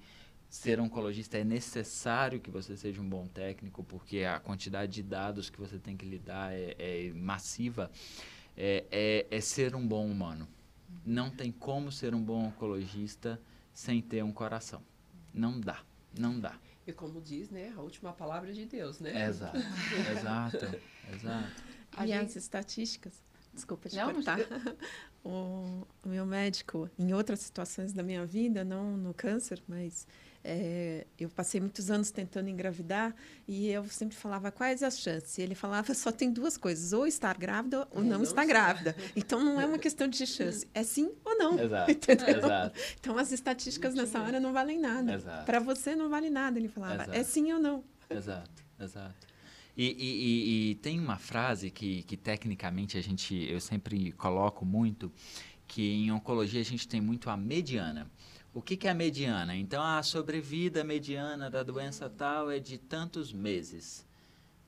[0.50, 5.50] ser oncologista é necessário que você seja um bom técnico, porque a quantidade de dados
[5.50, 7.92] que você tem que lidar é, é massiva.
[8.56, 10.48] É, é, é ser um bom humano.
[11.06, 13.42] Não tem como ser um bom oncologista
[13.74, 14.82] sem ter um coração.
[15.34, 15.82] Não dá,
[16.17, 16.60] não dá.
[16.86, 19.28] E como diz, né, a última palavra é de Deus, né?
[19.28, 19.58] Exato,
[20.12, 20.82] exato,
[21.13, 21.63] exato.
[21.98, 22.13] E gente...
[22.13, 24.38] as estatísticas, desculpa te não, cortar.
[24.38, 24.76] Mas...
[25.26, 30.06] O, o meu médico, em outras situações da minha vida, não no câncer, mas
[30.43, 33.15] é, eu passei muitos anos tentando engravidar
[33.47, 35.38] e eu sempre falava quais as chances.
[35.38, 38.45] E ele falava só tem duas coisas, ou estar grávida ou é, não, não estar
[38.45, 38.95] grávida.
[39.15, 41.60] Então não é uma questão de chance, é sim ou não.
[41.60, 41.91] Exato.
[41.91, 42.38] Entendeu?
[42.38, 42.79] Exato.
[42.99, 45.43] Então as estatísticas nessa hora não valem nada.
[45.45, 47.03] Para você não vale nada, ele falava.
[47.03, 47.13] Exato.
[47.13, 47.84] É sim ou não.
[48.10, 49.27] Exato, exato.
[49.75, 54.63] E, e, e, e, tem uma frase que, que tecnicamente a gente eu sempre coloco
[54.63, 55.12] muito
[55.67, 58.08] que em oncologia a gente tem muito a mediana.
[58.54, 59.56] O que, que é a mediana?
[59.56, 64.06] Então, a sobrevida mediana da doença tal é de tantos meses.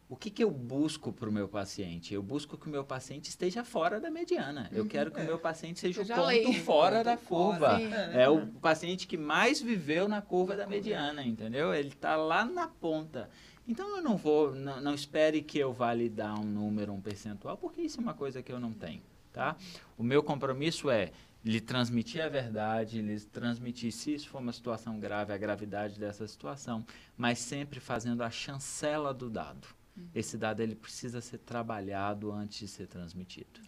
[0.09, 2.13] O que, que eu busco para o meu paciente?
[2.13, 4.69] Eu busco que o meu paciente esteja fora da mediana.
[4.71, 5.23] Eu uhum, quero que é.
[5.23, 6.53] o meu paciente seja o ponto leio.
[6.63, 7.79] fora da curva.
[8.13, 11.73] É, é o paciente que mais viveu na curva da mediana, entendeu?
[11.73, 13.29] Ele está lá na ponta.
[13.67, 17.01] Então eu não vou, não, não, espere que eu vá lhe dar um número, um
[17.01, 19.01] percentual, porque isso é uma coisa que eu não tenho,
[19.33, 19.55] tá?
[19.97, 21.11] O meu compromisso é
[21.45, 26.27] lhe transmitir a verdade, lhe transmitir, se isso for uma situação grave, a gravidade dessa
[26.27, 26.83] situação,
[27.15, 29.67] mas sempre fazendo a chancela do dado.
[29.95, 30.09] Uhum.
[30.15, 33.61] Esse dado ele precisa ser trabalhado antes de ser transmitido.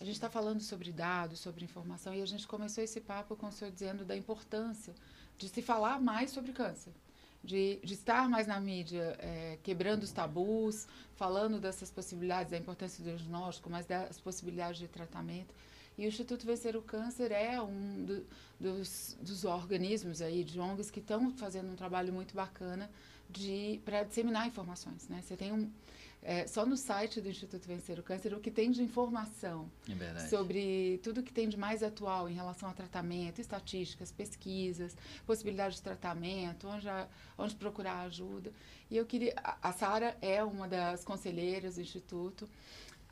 [0.00, 3.48] A gente está falando sobre dados, sobre informação, e a gente começou esse papo com
[3.48, 4.94] o senhor dizendo da importância
[5.36, 6.92] de se falar mais sobre câncer.
[7.42, 13.02] De, de, estar mais na mídia, é, quebrando os tabus, falando dessas possibilidades, da importância
[13.02, 15.54] do diagnóstico, mas das possibilidades de tratamento.
[16.00, 18.26] E o Instituto Vencer o Câncer é um do,
[18.58, 22.90] dos, dos, organismos aí, de ONGs, que estão fazendo um trabalho muito bacana
[23.28, 25.06] de, para disseminar informações.
[25.10, 25.20] Né?
[25.22, 25.70] Você tem um,
[26.22, 30.28] é, só no site do Instituto Vencer o Câncer o que tem de informação é
[30.28, 35.82] sobre tudo que tem de mais atual em relação a tratamento, estatísticas, pesquisas, possibilidade de
[35.82, 38.50] tratamento, onde, a, onde procurar ajuda.
[38.90, 39.34] E eu queria.
[39.36, 42.48] A, a Sara é uma das conselheiras do Instituto.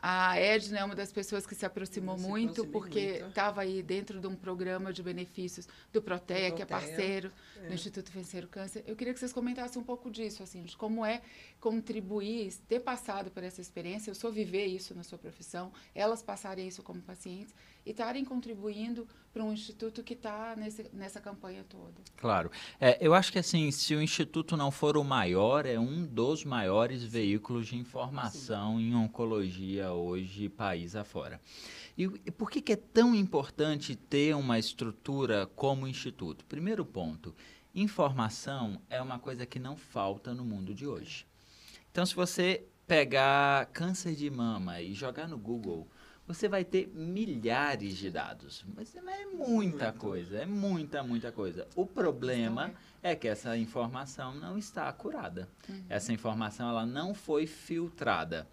[0.00, 4.20] A Edna é uma das pessoas que se aproximou se muito, porque estava aí dentro
[4.20, 7.68] de um programa de benefícios do Protea, que é parceiro é.
[7.68, 8.84] do Instituto Vencer o Câncer.
[8.86, 11.20] Eu queria que vocês comentassem um pouco disso, assim, de como é
[11.60, 16.68] contribuir, ter passado por essa experiência, eu sou viver isso na sua profissão, elas passarem
[16.68, 17.52] isso como pacientes
[17.88, 20.54] e estarem contribuindo para um instituto que está
[20.92, 21.94] nessa campanha toda.
[22.18, 22.50] Claro.
[22.78, 26.44] É, eu acho que assim, se o instituto não for o maior, é um dos
[26.44, 28.90] maiores veículos de informação Sim.
[28.90, 31.40] em oncologia hoje, país afora.
[31.96, 36.44] E, e por que, que é tão importante ter uma estrutura como instituto?
[36.44, 37.34] Primeiro ponto,
[37.74, 41.26] informação é uma coisa que não falta no mundo de hoje.
[41.90, 45.88] Então, se você pegar câncer de mama e jogar no Google,
[46.28, 48.62] você vai ter milhares de dados.
[48.76, 51.66] Mas é muita coisa, é muita, muita coisa.
[51.74, 55.48] O problema é que essa informação não está curada.
[55.66, 55.84] Uhum.
[55.88, 58.46] Essa informação ela não foi filtrada.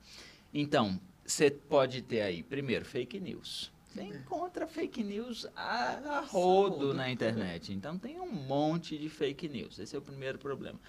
[0.54, 3.74] Então, você pode ter aí, primeiro, fake news.
[3.90, 4.08] Você uhum.
[4.08, 7.74] encontra fake news a, a rodo na internet.
[7.74, 9.80] Então, tem um monte de fake news.
[9.80, 10.80] Esse é o primeiro problema.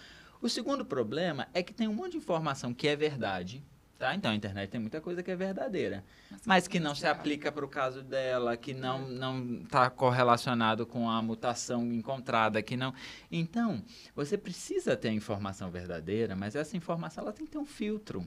[0.40, 3.60] O segundo problema é que tem um monte de informação que é verdade,
[3.98, 4.14] Tá?
[4.14, 7.50] Então a internet tem muita coisa que é verdadeira, mas, mas que não se aplica
[7.50, 12.92] para o caso dela, que não não está correlacionado com a mutação encontrada, que não.
[13.32, 13.82] Então
[14.14, 18.26] você precisa ter a informação verdadeira, mas essa informação ela tem que ter um filtro.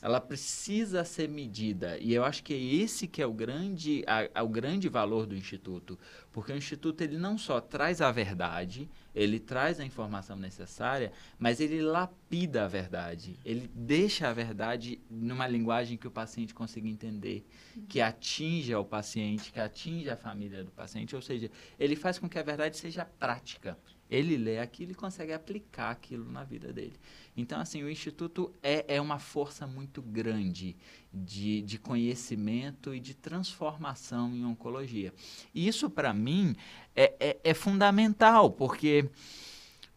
[0.00, 1.98] Ela precisa ser medida.
[1.98, 5.26] E eu acho que é esse que é o grande, a, a, o grande valor
[5.26, 5.98] do Instituto.
[6.32, 11.60] Porque o Instituto ele não só traz a verdade, ele traz a informação necessária, mas
[11.60, 13.36] ele lapida a verdade.
[13.44, 17.44] Ele deixa a verdade numa linguagem que o paciente consiga entender,
[17.88, 21.16] que atinja o paciente, que atinja a família do paciente.
[21.16, 23.76] Ou seja, ele faz com que a verdade seja prática.
[24.10, 26.94] Ele lê aquilo e consegue aplicar aquilo na vida dele.
[27.36, 30.76] Então, assim, o Instituto é, é uma força muito grande
[31.12, 35.12] de, de conhecimento e de transformação em oncologia.
[35.54, 36.56] E isso, para mim,
[36.96, 39.08] é, é, é, fundamental, porque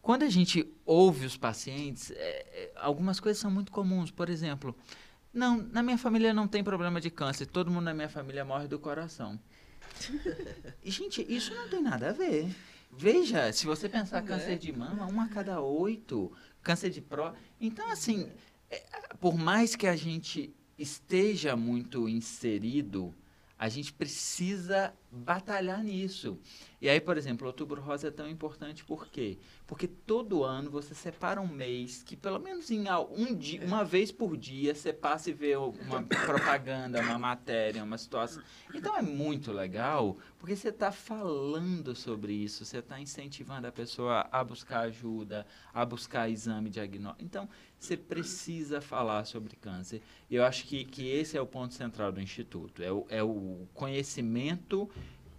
[0.00, 4.10] quando a gente ouve os pacientes, é, é, algumas coisas são muito comuns.
[4.10, 4.76] Por exemplo,
[5.32, 8.68] não, na minha família não tem problema de câncer, todo mundo na minha família morre
[8.68, 9.40] do coração.
[10.84, 12.54] Gente, isso não tem nada a ver.
[12.92, 16.30] Veja, se você pensar câncer de mama, uma a cada oito
[16.62, 17.34] câncer de pró.
[17.58, 18.30] Então, assim,
[18.70, 18.78] é,
[19.18, 23.14] por mais que a gente esteja muito inserido,
[23.58, 26.38] a gente precisa batalhar nisso.
[26.80, 29.38] E aí, por exemplo, Outubro Rosa é tão importante por quê?
[29.66, 34.10] Porque todo ano você separa um mês que pelo menos em um dia, uma vez
[34.10, 38.42] por dia você passa e vê uma propaganda, uma matéria, uma situação.
[38.74, 44.26] Então é muito legal porque você está falando sobre isso, você está incentivando a pessoa
[44.32, 47.24] a buscar ajuda, a buscar exame diagnóstico.
[47.24, 47.48] Então
[47.84, 50.00] você precisa falar sobre câncer.
[50.30, 53.66] Eu acho que, que esse é o ponto central do Instituto, é o, é o
[53.74, 54.88] conhecimento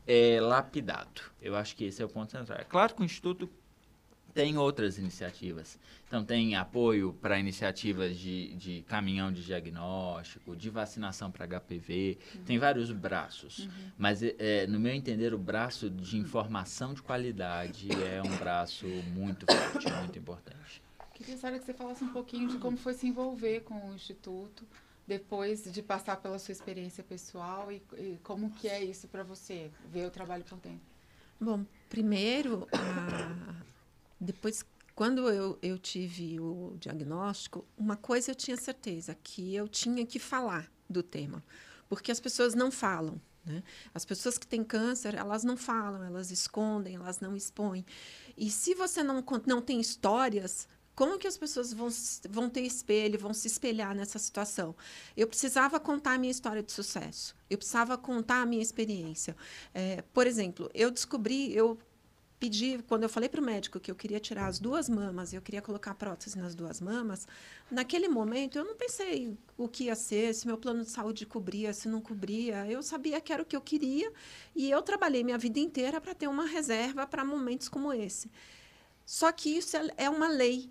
[0.05, 1.21] é, lapidado.
[1.41, 2.59] Eu acho que esse é o ponto central.
[2.59, 3.49] É claro que o Instituto
[4.33, 5.79] tem outras iniciativas.
[6.07, 12.43] Então, tem apoio para iniciativas de, de caminhão de diagnóstico, de vacinação para HPV, uhum.
[12.43, 13.59] tem vários braços.
[13.59, 13.91] Uhum.
[13.97, 19.45] Mas, é, no meu entender, o braço de informação de qualidade é um braço muito
[19.45, 20.82] forte, muito importante.
[21.23, 24.67] Queria, que você falasse um pouquinho de como foi se envolver com o Instituto
[25.07, 29.71] depois de passar pela sua experiência pessoal e, e como que é isso para você,
[29.91, 30.81] ver o trabalho por dentro?
[31.39, 33.55] Bom, primeiro, a,
[34.19, 40.05] depois, quando eu, eu tive o diagnóstico, uma coisa eu tinha certeza, que eu tinha
[40.05, 41.43] que falar do tema,
[41.89, 43.19] porque as pessoas não falam.
[43.45, 43.61] Né?
[43.93, 47.85] As pessoas que têm câncer, elas não falam, elas escondem, elas não expõem.
[48.37, 51.89] E se você não, não tem histórias, como que as pessoas vão,
[52.29, 54.75] vão ter espelho, vão se espelhar nessa situação?
[55.17, 57.35] Eu precisava contar a minha história de sucesso.
[57.49, 59.35] Eu precisava contar a minha experiência.
[59.73, 61.79] É, por exemplo, eu descobri, eu
[62.43, 65.41] pedi, quando eu falei para o médico que eu queria tirar as duas mamas, eu
[65.41, 67.25] queria colocar prótese nas duas mamas,
[67.71, 71.71] naquele momento eu não pensei o que ia ser, se meu plano de saúde cobria,
[71.71, 72.69] se não cobria.
[72.69, 74.11] Eu sabia que era o que eu queria
[74.53, 78.29] e eu trabalhei minha vida inteira para ter uma reserva para momentos como esse.
[79.05, 80.69] Só que isso é, é uma lei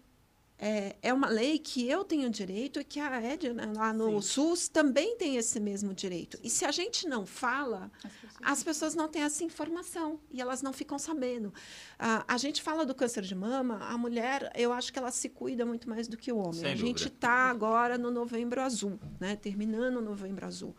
[0.65, 4.23] é, é uma lei que eu tenho direito e que a Ed, né, lá no
[4.23, 4.29] Sim.
[4.29, 6.39] SUS, também tem esse mesmo direito.
[6.41, 10.41] E se a gente não fala, as pessoas, as pessoas não têm essa informação e
[10.41, 11.53] elas não ficam sabendo.
[11.99, 15.29] Ah, a gente fala do câncer de mama, a mulher, eu acho que ela se
[15.29, 16.61] cuida muito mais do que o homem.
[16.61, 19.35] Sem a gente está agora no novembro azul, né?
[19.35, 20.77] terminando o novembro azul.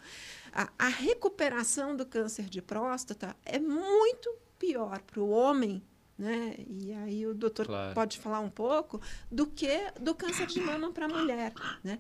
[0.54, 5.84] A, a recuperação do câncer de próstata é muito pior para o homem
[6.18, 6.56] né?
[6.68, 7.94] E aí o doutor claro.
[7.94, 12.00] pode falar um pouco do que do câncer de mama para a mulher, né?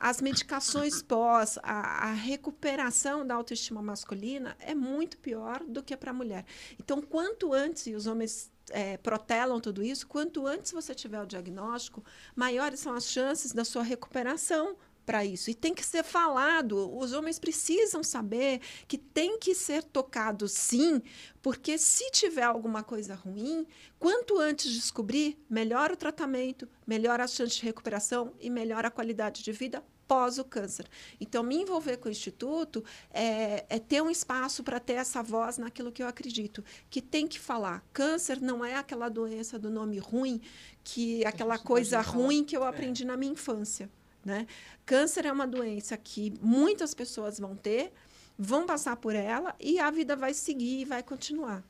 [0.00, 6.10] as medicações pós, a, a, recuperação da autoestima masculina é muito pior do que para
[6.10, 6.44] a mulher.
[6.78, 12.04] Então, quanto antes os homens é, protelam tudo isso, quanto antes você tiver o diagnóstico,
[12.34, 15.50] maiores são as chances da sua recuperação para isso.
[15.50, 16.96] E tem que ser falado.
[16.96, 21.00] Os homens precisam saber que tem que ser tocado sim,
[21.42, 23.66] porque se tiver alguma coisa ruim,
[23.98, 29.42] quanto antes descobrir, melhor o tratamento, melhor a chance de recuperação e melhor a qualidade
[29.42, 30.86] de vida pós o câncer.
[31.20, 35.58] Então, me envolver com o Instituto é, é ter um espaço para ter essa voz
[35.58, 37.84] naquilo que eu acredito, que tem que falar.
[37.92, 40.40] Câncer não é aquela doença do nome ruim,
[40.82, 43.06] que aquela coisa ruim que eu aprendi é.
[43.06, 43.90] na minha infância.
[44.24, 44.46] Né?
[44.86, 47.92] Câncer é uma doença que muitas pessoas vão ter,
[48.38, 51.62] vão passar por ela e a vida vai seguir e vai continuar.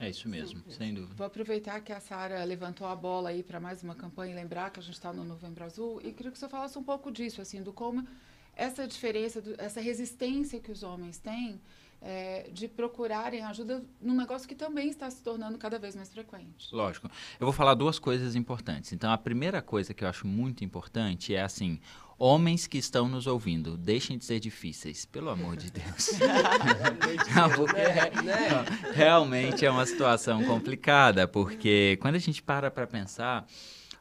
[0.00, 0.70] É isso mesmo, Sim.
[0.70, 1.14] sem dúvida.
[1.16, 4.70] Vou aproveitar que a Sara levantou a bola aí para mais uma campanha e lembrar
[4.70, 7.40] que a gente está no Novembro Azul e queria que você falasse um pouco disso,
[7.40, 8.06] assim, do como
[8.54, 11.60] essa diferença, do, essa resistência que os homens têm
[12.00, 16.68] é, de procurarem ajuda num negócio que também está se tornando cada vez mais frequente.
[16.72, 17.10] Lógico.
[17.38, 18.92] Eu vou falar duas coisas importantes.
[18.92, 21.80] Então, a primeira coisa que eu acho muito importante é assim:
[22.18, 26.10] homens que estão nos ouvindo, deixem de ser difíceis, pelo amor de Deus.
[27.56, 33.46] porque não, realmente é uma situação complicada, porque quando a gente para para pensar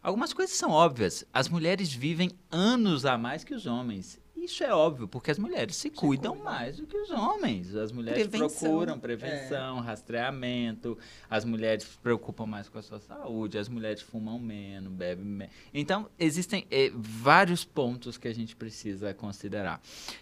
[0.07, 1.25] Algumas coisas são óbvias.
[1.33, 4.17] As mulheres vivem anos a mais que os homens.
[4.47, 6.49] Isso é óbvio, porque as mulheres se, se cuidam cuida.
[6.49, 7.75] mais do que os homens.
[7.75, 8.69] As mulheres prevenção.
[8.69, 9.81] procuram prevenção, é.
[9.81, 10.97] rastreamento,
[11.29, 15.53] as mulheres se preocupam mais com a sua saúde, as mulheres fumam menos, bebem menos.
[15.73, 19.81] Então, existem é, vários pontos que a gente precisa considerar.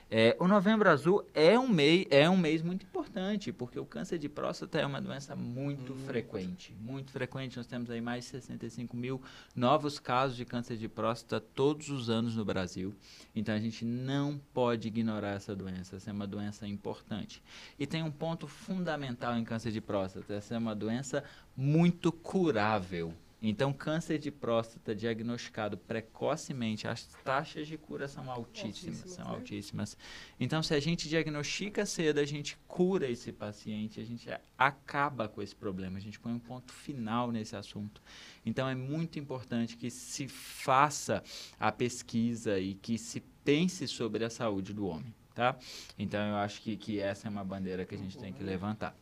[0.10, 4.18] É, o Novembro Azul é um, mês, é um mês muito importante, porque o câncer
[4.18, 6.06] de próstata é uma doença muito hum.
[6.06, 6.74] frequente.
[6.80, 7.58] Muito frequente.
[7.58, 9.22] Nós temos aí mais de 65 mil
[9.56, 12.94] novos casos de câncer de próstata todos os anos no Brasil.
[13.36, 15.98] Então, a gente não não pode ignorar essa doença.
[15.98, 17.44] Essa é uma doença importante.
[17.78, 21.24] E tem um ponto fundamental em câncer de próstata: essa é uma doença
[21.56, 23.14] muito curável.
[23.42, 29.32] Então, câncer de próstata diagnosticado precocemente, as taxas de cura são altíssimas, altíssimas são né?
[29.32, 29.98] altíssimas.
[30.40, 34.28] Então, se a gente diagnostica cedo, a gente cura esse paciente, a gente
[34.58, 38.02] acaba com esse problema, a gente põe um ponto final nesse assunto.
[38.46, 41.24] Então, é muito importante que se faça
[41.60, 45.56] a pesquisa e que se pense sobre a saúde do homem, tá?
[45.98, 48.98] Então eu acho que, que essa é uma bandeira que a gente tem que levantar.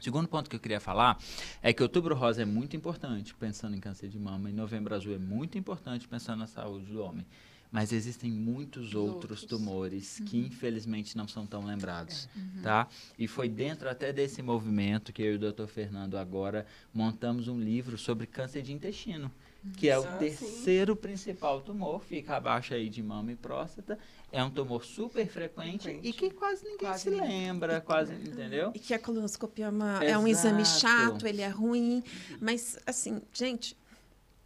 [0.00, 1.18] Segundo ponto que eu queria falar
[1.62, 5.14] é que outubro rosa é muito importante pensando em câncer de mama e novembro azul
[5.14, 7.26] é muito importante pensando na saúde do homem.
[7.70, 9.44] Mas existem muitos outros, outros.
[9.44, 10.26] tumores uhum.
[10.26, 12.38] que infelizmente não são tão lembrados, é.
[12.38, 12.62] uhum.
[12.62, 12.88] tá?
[13.16, 15.66] E foi dentro até desse movimento que eu e o Dr.
[15.66, 19.30] Fernando agora montamos um livro sobre câncer de intestino
[19.76, 21.00] que é o ah, terceiro sim.
[21.00, 23.98] principal tumor, fica abaixo aí de mama e próstata.
[24.32, 26.08] É um tumor super frequente, frequente.
[26.08, 27.28] e que quase ninguém quase se ninguém.
[27.28, 28.70] lembra, quase, entendeu?
[28.74, 32.02] E que a colonoscopia é, uma, é um exame chato, ele é ruim.
[32.40, 33.76] Mas, assim, gente,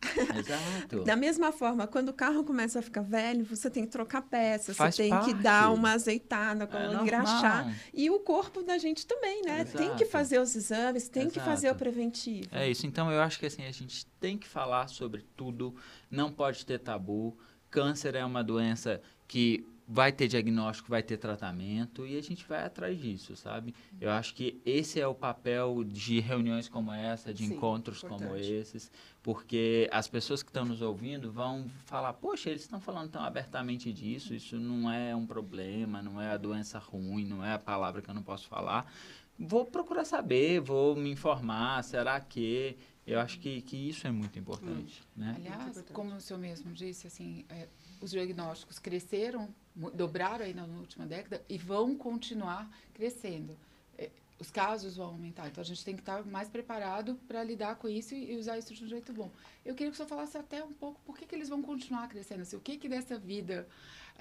[0.39, 1.05] Exato.
[1.05, 4.75] da mesma forma, quando o carro começa a ficar velho, você tem que trocar peça,
[4.75, 5.27] Faz você tem parte.
[5.27, 7.75] que dar uma azeitada, é engraxar.
[7.93, 9.63] E o corpo da gente também, né?
[9.63, 9.79] Exato.
[9.79, 11.39] Tem que fazer os exames, tem Exato.
[11.39, 12.49] que fazer o preventivo.
[12.53, 12.87] É isso.
[12.87, 15.75] Então, eu acho que assim, a gente tem que falar sobre tudo,
[16.11, 17.37] não pode ter tabu.
[17.71, 22.65] Câncer é uma doença que vai ter diagnóstico, vai ter tratamento e a gente vai
[22.65, 23.75] atrás disso, sabe?
[24.01, 28.29] Eu acho que esse é o papel de reuniões como essa, de Sim, encontros importante.
[28.29, 28.91] como esses,
[29.25, 33.91] porque as pessoas que estão nos ouvindo vão falar, poxa, eles estão falando tão abertamente
[33.91, 38.03] disso, isso não é um problema, não é a doença ruim, não é a palavra
[38.03, 38.93] que eu não posso falar.
[39.39, 42.77] Vou procurar saber, vou me informar, será que...
[43.07, 45.21] Eu acho que, que isso é muito importante, hum.
[45.21, 45.35] né?
[45.37, 47.69] Aliás, como o senhor mesmo disse, assim, é,
[48.03, 49.49] os diagnósticos cresceram,
[49.95, 53.57] dobraram aí na última década e vão continuar crescendo.
[54.39, 55.47] Os casos vão aumentar.
[55.47, 58.75] Então, a gente tem que estar mais preparado para lidar com isso e, usar isso
[58.75, 59.31] de um jeito bom.
[59.65, 62.09] Eu queria que o senhor falasse até um pouco por que, que eles vão continuar
[62.09, 62.43] crescendo.
[62.43, 63.67] Assim, o que, que dessa vida,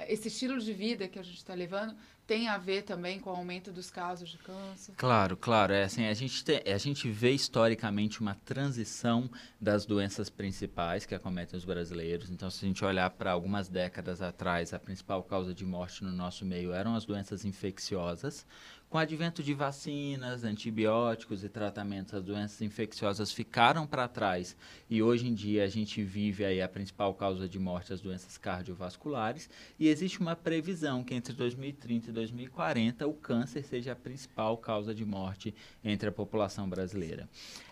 [0.08, 3.36] esse estilo de vida que a gente está levando, tem a ver também com o
[3.36, 4.94] aumento dos casos de câncer?
[4.96, 5.74] Claro, claro.
[5.74, 9.30] É assim, a gente, a gente vê historicamente uma transição
[9.60, 12.30] das doenças principais que acometem os brasileiros.
[12.30, 16.12] Então, se a gente olhar para algumas décadas atrás, a principal causa de morte no
[16.12, 18.46] nosso meio eram as doenças infecciosas.
[18.94, 24.56] Com o advento de vacinas, antibióticos e tratamentos, as doenças infecciosas ficaram para trás
[24.88, 28.38] e hoje em dia a gente vive aí a principal causa de morte, as doenças
[28.38, 29.50] cardiovasculares,
[29.84, 34.96] e existe uma previsão que entre 2030 e 2040 o câncer seja a principal causa
[34.96, 35.54] de morte
[35.84, 37.28] entre a população brasileira.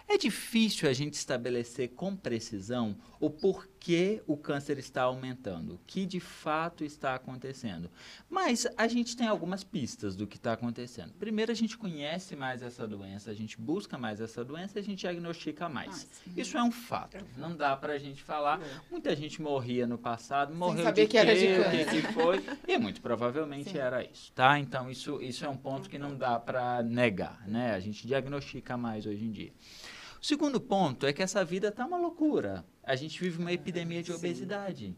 [0.09, 3.70] É difícil a gente estabelecer com precisão o porquê
[4.27, 7.89] o câncer está aumentando, o que de fato está acontecendo.
[8.29, 11.13] Mas a gente tem algumas pistas do que está acontecendo.
[11.13, 14.99] Primeiro, a gente conhece mais essa doença, a gente busca mais essa doença a gente
[14.99, 16.07] diagnostica mais.
[16.27, 17.17] Ah, Isso é um fato.
[17.35, 18.61] Não dá para a gente falar.
[18.61, 18.81] É.
[18.91, 22.77] Muita gente morria no passado, morreu saber de que era de que, que foi, e
[22.77, 23.79] muito provavelmente Sim.
[23.79, 24.59] era isso, tá?
[24.59, 27.73] Então, isso, isso é um ponto que não dá para negar, né?
[27.73, 29.51] A gente diagnostica mais hoje em dia.
[30.21, 32.63] O segundo ponto é que essa vida está uma loucura.
[32.83, 34.95] A gente vive uma epidemia de obesidade.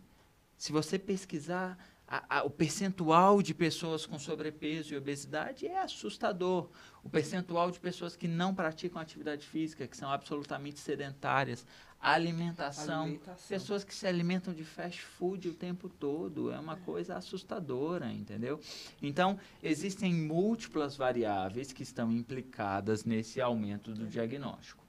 [0.58, 6.70] Se você pesquisar a, a, o percentual de pessoas com sobrepeso e obesidade é assustador.
[7.02, 11.66] O percentual de pessoas que não praticam atividade física, que são absolutamente sedentárias,
[12.02, 17.16] alimentação, alimentação, pessoas que se alimentam de fast food o tempo todo, é uma coisa
[17.16, 18.60] assustadora, entendeu?
[19.02, 24.83] Então, existem múltiplas variáveis que estão implicadas nesse aumento do diagnóstico.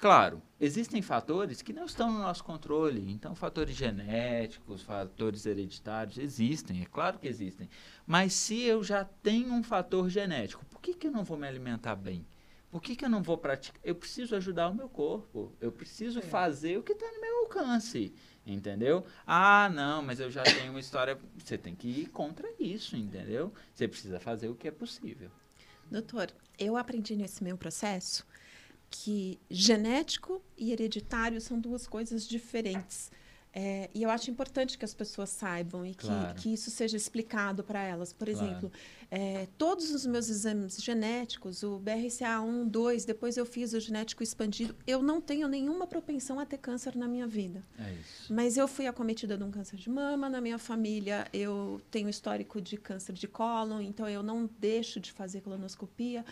[0.00, 3.12] Claro, existem fatores que não estão no nosso controle.
[3.12, 7.68] Então, fatores genéticos, fatores hereditários, existem, é claro que existem.
[8.06, 11.46] Mas se eu já tenho um fator genético, por que, que eu não vou me
[11.46, 12.26] alimentar bem?
[12.70, 13.78] Por que, que eu não vou praticar?
[13.84, 15.52] Eu preciso ajudar o meu corpo.
[15.60, 16.22] Eu preciso é.
[16.22, 18.14] fazer o que está no meu alcance.
[18.46, 19.04] Entendeu?
[19.26, 21.18] Ah, não, mas eu já tenho uma história.
[21.36, 23.52] Você tem que ir contra isso, entendeu?
[23.74, 25.30] Você precisa fazer o que é possível.
[25.90, 28.24] Doutor, eu aprendi nesse meu processo
[28.90, 33.10] que genético e hereditário são duas coisas diferentes.
[33.52, 36.34] É, e eu acho importante que as pessoas saibam e que, Claro.
[36.40, 38.12] que isso seja explicado para elas.
[38.12, 38.46] Por Claro.
[38.46, 38.72] exemplo,
[39.10, 44.76] é, todos os meus exames genéticos, o BRCA1, 2, depois eu fiz o genético expandido,
[44.86, 47.64] eu não tenho nenhuma propensão a ter câncer na minha vida.
[47.76, 47.92] É.
[48.28, 52.60] Mas eu fui acometida de um câncer de mama na minha família, eu tenho histórico
[52.60, 56.24] de câncer de cólon, então eu não deixo de fazer colonoscopia.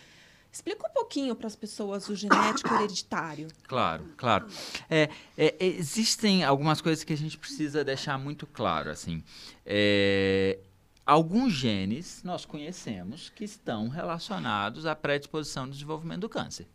[0.51, 3.49] Explica um pouquinho para as pessoas o genético hereditário.
[3.69, 4.49] Claro, claro.
[4.89, 9.23] É, é, existem algumas coisas que a gente precisa deixar muito claro, assim.
[9.65, 10.59] É,
[11.05, 16.67] alguns genes nós conhecemos que estão relacionados à predisposição do desenvolvimento do câncer.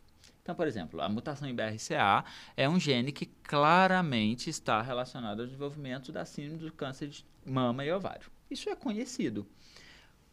[0.44, 5.46] Então, por exemplo, a mutação em BRCA é um gene que claramente está relacionado ao
[5.46, 8.30] desenvolvimento da síndrome do câncer de mama e ovário.
[8.52, 9.48] Isso é conhecido.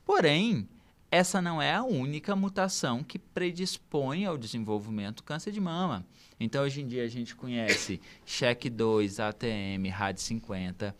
[0.04, 0.68] Porém,
[1.10, 6.06] essa não é a única mutação que predispõe ao desenvolvimento do câncer de mama.
[6.38, 10.94] Então, hoje em dia, a gente conhece CHEC2, ATM, RAD50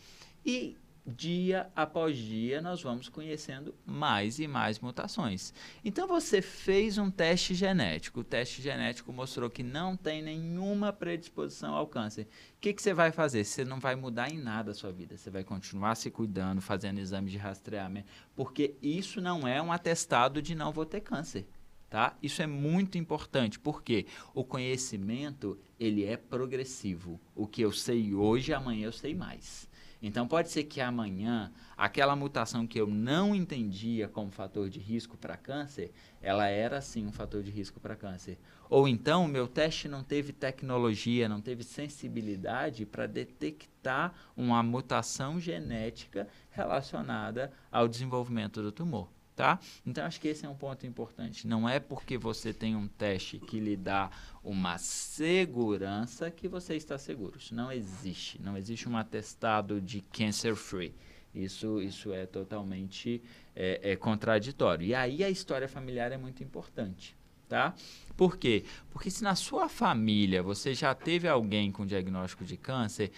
[0.44, 0.76] e
[1.07, 5.53] dia após dia nós vamos conhecendo mais e mais mutações.
[5.84, 11.74] Então, você fez um teste genético, o teste genético mostrou que não tem nenhuma predisposição
[11.74, 12.28] ao câncer.
[12.57, 13.44] O que, que você vai fazer?
[13.44, 15.16] Você não vai mudar em nada a sua vida.
[15.16, 20.42] Você vai continuar se cuidando, fazendo exames de rastreamento, porque isso não é um atestado
[20.42, 21.46] de não vou ter câncer.
[21.88, 22.16] Tá?
[22.22, 27.20] Isso é muito importante, porque o conhecimento ele é progressivo.
[27.34, 29.68] O que eu sei hoje, amanhã eu sei mais.
[30.03, 35.16] Então pode ser que amanhã aquela mutação que eu não entendia como fator de risco
[35.16, 35.92] para câncer,
[36.22, 38.38] ela era sim um fator de risco para câncer.
[38.68, 45.40] Ou então o meu teste não teve tecnologia, não teve sensibilidade para detectar uma mutação
[45.40, 49.09] genética relacionada ao desenvolvimento do tumor.
[49.36, 49.59] Tá?
[49.86, 51.46] Então, acho que esse é um ponto importante.
[51.46, 54.11] Não é porque você tem um teste que lhe dá
[54.43, 57.38] uma segurança que você está seguro.
[57.38, 58.41] Isso não existe.
[58.41, 60.95] Não existe um atestado de cancer free.
[61.34, 63.22] Isso, isso é totalmente
[63.55, 64.86] é, é contraditório.
[64.86, 67.16] E aí a história familiar é muito importante.
[67.49, 67.74] Tá?
[68.16, 68.64] Por quê?
[68.91, 73.11] Porque se na sua família você já teve alguém com diagnóstico de câncer,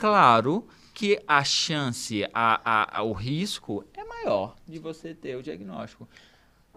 [0.00, 5.42] claro que a chance, a, a, a, o risco é maior de você ter o
[5.44, 6.08] diagnóstico.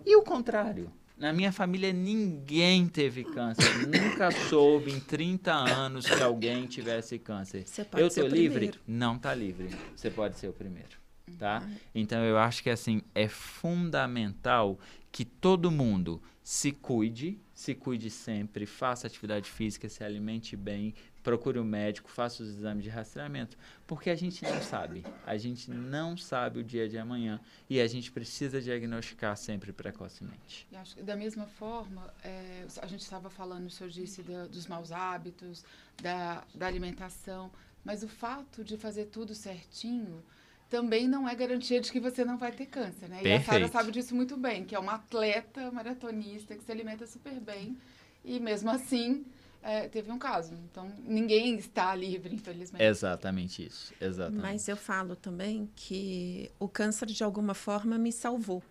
[0.06, 0.92] E o contrário.
[1.22, 3.88] Na minha família, ninguém teve câncer.
[3.88, 7.61] Nunca soube em 30 anos que alguém tivesse câncer.
[7.63, 8.49] Você pode eu tô livre?
[8.49, 8.80] primeiro.
[8.88, 9.69] Não tá livre.
[9.95, 10.97] Você pode ser o primeiro,
[11.38, 11.61] tá?
[11.93, 14.80] Então eu acho que assim é fundamental
[15.11, 21.59] que todo mundo se cuide, se cuide sempre, faça atividade física, se alimente bem, procure
[21.59, 23.55] um médico, faça os exames de rastreamento,
[23.86, 27.39] porque a gente não sabe, a gente não sabe o dia de amanhã
[27.70, 30.68] e a gente precisa diagnosticar sempre precocemente.
[30.74, 34.91] Acho que da mesma forma, é, a gente estava falando, o senhor disse dos maus
[34.91, 35.64] hábitos,
[36.01, 37.51] da, da alimentação,
[37.86, 40.24] mas o fato de fazer tudo certinho
[40.72, 43.22] também não é garantia de que você não vai ter câncer, né?
[43.22, 43.72] E a Sara Perfeito.
[43.74, 47.78] sabe disso muito bem, que é uma atleta maratonista que se alimenta super bem
[48.24, 49.26] e mesmo assim
[49.61, 50.53] é, teve um caso.
[50.72, 52.82] Então ninguém está livre, infelizmente.
[52.82, 54.41] Exatamente isso, exatamente.
[54.41, 58.63] Mas eu falo também que o câncer, de alguma forma, me salvou.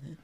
[0.00, 0.16] né?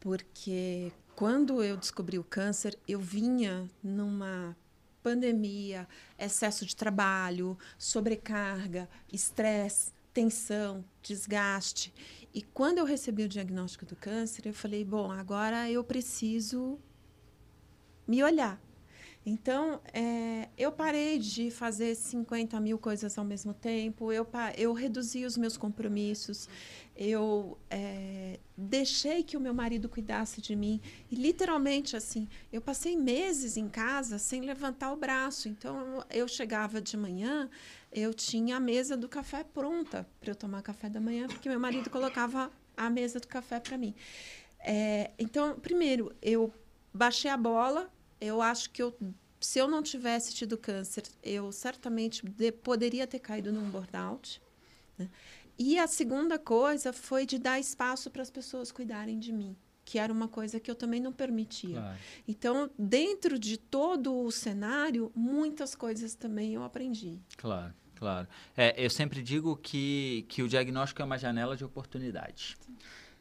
[0.00, 4.56] Porque quando eu descobri o câncer, eu vinha numa
[5.02, 5.86] pandemia,
[6.18, 11.92] excesso de trabalho, sobrecarga, estresse, tensão, desgaste.
[12.32, 16.78] E quando eu recebi o diagnóstico do câncer, eu falei: bom, agora eu preciso
[18.06, 18.60] me olhar.
[19.24, 25.26] Então, é, eu parei de fazer 50 mil coisas ao mesmo tempo, eu, eu reduzi
[25.26, 26.48] os meus compromissos,
[26.96, 30.80] eu é, deixei que o meu marido cuidasse de mim.
[31.10, 35.48] E, literalmente, assim, eu passei meses em casa sem levantar o braço.
[35.48, 37.48] Então, eu chegava de manhã,
[37.92, 41.60] eu tinha a mesa do café pronta para eu tomar café da manhã, porque meu
[41.60, 43.94] marido colocava a mesa do café para mim.
[44.60, 46.52] É, então, primeiro, eu
[46.92, 47.90] baixei a bola.
[48.20, 48.96] Eu acho que eu,
[49.40, 54.40] se eu não tivesse tido câncer, eu certamente de- poderia ter caído num burnout.
[54.98, 55.08] né?
[55.58, 59.54] E a segunda coisa foi de dar espaço para as pessoas cuidarem de mim,
[59.84, 61.76] que era uma coisa que eu também não permitia.
[61.80, 61.98] Claro.
[62.26, 67.18] Então, dentro de todo o cenário, muitas coisas também eu aprendi.
[67.36, 68.26] Claro, claro.
[68.56, 72.56] É, eu sempre digo que, que o diagnóstico é uma janela de oportunidade.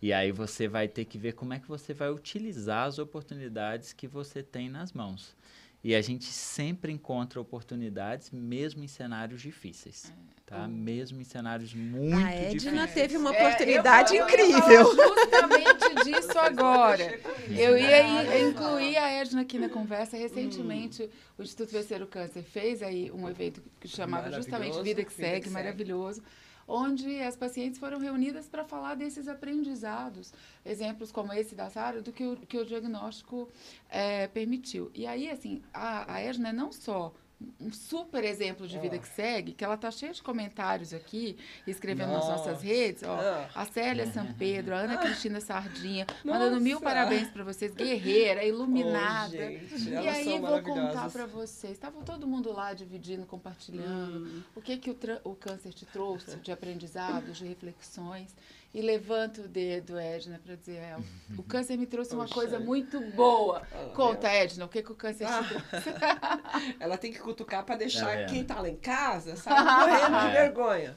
[0.02, 3.92] E aí você vai ter que ver como é que você vai utilizar as oportunidades
[3.94, 5.36] que você tem nas mãos.
[5.84, 10.12] E a gente sempre encontra oportunidades, mesmo em cenários difíceis.
[10.46, 10.68] tá?
[10.68, 12.94] Mesmo em cenários muito a Edna difíceis.
[12.94, 14.84] teve uma É, oportunidade eu- eu incrível.
[14.84, 17.20] justamente disso agora.
[17.50, 20.18] Eu ia in- incluir a Edna aqui na conversa.
[20.18, 24.90] Recentemente, o Instituto Vencer o Câncer fez aí um evento que chamava justamente Vida que
[24.90, 25.50] Vida que Segue, Segue.
[25.52, 26.24] maravilhoso,
[26.70, 30.32] onde as pacientes foram reunidas para falar desses aprendizados,
[30.64, 33.50] exemplos como esse da Sara, do que o, que o diagnóstico
[33.90, 34.92] eh, permitiu.
[34.94, 37.12] E aí, assim, a, a é não só
[37.60, 39.00] um super exemplo de vida Ó.
[39.00, 42.50] que segue, que ela tá cheia de comentários aqui, escrevendo nas Nossa.
[42.50, 43.18] nossas redes, ó,
[43.56, 46.86] a Célia São Pedro, a Ana Cristina Sardinha, mandando mil Nossa.
[46.86, 49.38] parabéns para vocês, guerreira, iluminada.
[49.38, 51.74] Oh, gente, e aí vou contar para vocês.
[51.74, 53.90] Estava todo mundo lá dividindo, compartilhando
[54.26, 54.44] Hum.
[54.56, 58.36] o que que o, o câncer te trouxe de aprendizados, de reflexões.
[58.72, 60.96] E levanto o dedo, Edna, para dizer, é,
[61.38, 63.64] o câncer me trouxe uma coisa muito boa.
[63.74, 65.42] Ah, Conta, Edna, o que que o câncer Ah.
[65.44, 65.90] te trouxe?
[66.80, 68.30] Ela tem que cutucar para deixar vendo?
[68.30, 70.42] quem tá lá em casa, sabe, morrendo de É.
[70.44, 70.96] vergonha.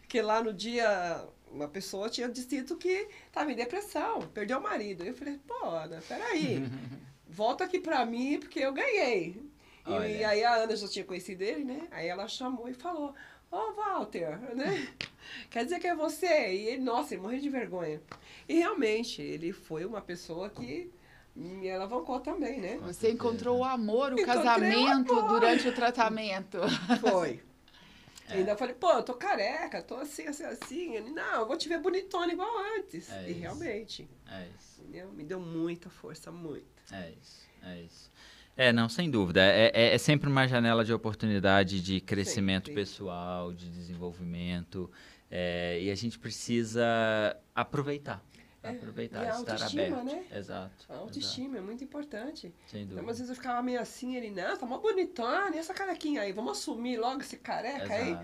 [0.00, 5.04] Porque lá no dia, uma pessoa tinha dito que estava em depressão, perdeu o marido.
[5.04, 6.66] Eu falei, pô, Ana, peraí,
[7.28, 9.42] volta aqui para mim porque eu ganhei.
[9.86, 11.86] E, e aí a Ana já tinha conhecido ele, né?
[11.90, 13.14] Aí ela chamou e falou,
[13.50, 14.88] ô Walter, né?
[15.50, 16.52] Quer dizer que é você?
[16.54, 18.00] E ele, nossa, ele morreu de vergonha.
[18.48, 20.90] E realmente, ele foi uma pessoa que
[21.34, 22.78] me alavancou também, né?
[22.82, 25.28] Você encontrou o amor, o Encontrei o casamento amor.
[25.28, 26.58] durante o tratamento.
[27.00, 27.40] Foi.
[28.28, 30.94] Ainda falei, pô, eu tô careca, tô assim, assim, assim.
[30.96, 33.10] Ele, não, eu vou te ver bonitona igual antes.
[33.10, 33.40] É e isso.
[33.40, 34.82] realmente, É isso.
[34.82, 35.10] entendeu?
[35.12, 36.66] me deu muita força, muito.
[36.92, 38.10] É isso, é isso.
[38.58, 39.40] É, não, sem dúvida.
[39.40, 42.82] É, é, é sempre uma janela de oportunidade de crescimento Sempre.
[42.82, 44.90] pessoal, de desenvolvimento.
[45.30, 46.82] é, e a gente precisa
[47.54, 48.20] aproveitar.
[48.62, 50.04] É, aproveitar, e a estar autoestima, aberto.
[50.04, 50.24] né?
[50.36, 50.84] Exato.
[50.88, 52.46] A autoestima é muito importante.
[52.48, 53.12] exato, Sem Então, dúvida.
[53.12, 56.32] às vezes eu ficava meio assim, ele, não, tá mó bonitona, e essa carequinha aí?
[56.32, 58.18] Vamos assumir logo esse careca aí?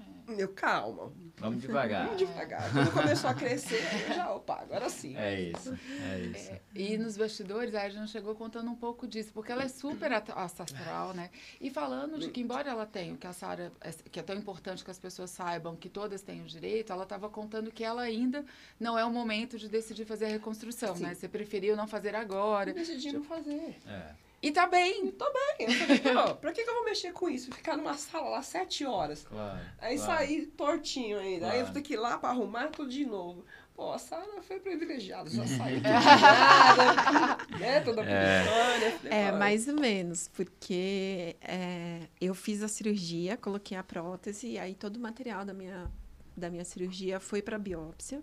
[0.00, 0.40] Exato.
[0.40, 2.04] Eu, calma, Vamos devagar.
[2.04, 2.70] vamos devagar.
[2.72, 5.16] Quando começou a crescer, eu já, opa, agora sim.
[5.16, 5.76] É isso,
[6.12, 6.52] é isso.
[6.74, 11.14] E nos bastidores, a Edna chegou contando um pouco disso, porque ela é super astral,
[11.14, 11.30] né?
[11.60, 13.72] E falando de que, embora ela tenha, o que a Sara,
[14.10, 17.28] que é tão importante que as pessoas saibam que todas têm o direito, ela estava
[17.28, 18.44] contando que ela ainda
[18.78, 21.04] não é o momento de decidir fazer a reconstrução, Sim.
[21.04, 21.14] né?
[21.14, 22.70] Você preferiu não fazer agora.
[22.70, 23.78] Eu decidi não fazer.
[23.86, 24.14] É.
[24.42, 25.10] E tá bem.
[25.12, 25.68] Tô bem.
[25.68, 27.52] Eu falei, pô, pra que, que eu vou mexer com isso?
[27.52, 29.24] Ficar numa sala lá sete horas.
[29.28, 29.58] Claro.
[29.78, 30.18] Aí claro.
[30.18, 31.46] saí tortinho ainda.
[31.50, 31.64] Aí eu Claro.
[31.66, 33.44] vou ter que ir lá pra arrumar tudo de novo.
[33.74, 37.80] Pô, a Sara foi privilegiada, já saiu tudo nada, né?
[37.80, 38.90] Toda É.
[38.90, 44.58] Falei, É, mais ou menos, porque é, eu fiz a cirurgia, coloquei a prótese, e
[44.58, 45.90] aí todo o material da minha,
[46.36, 48.20] da minha cirurgia foi para biópsia.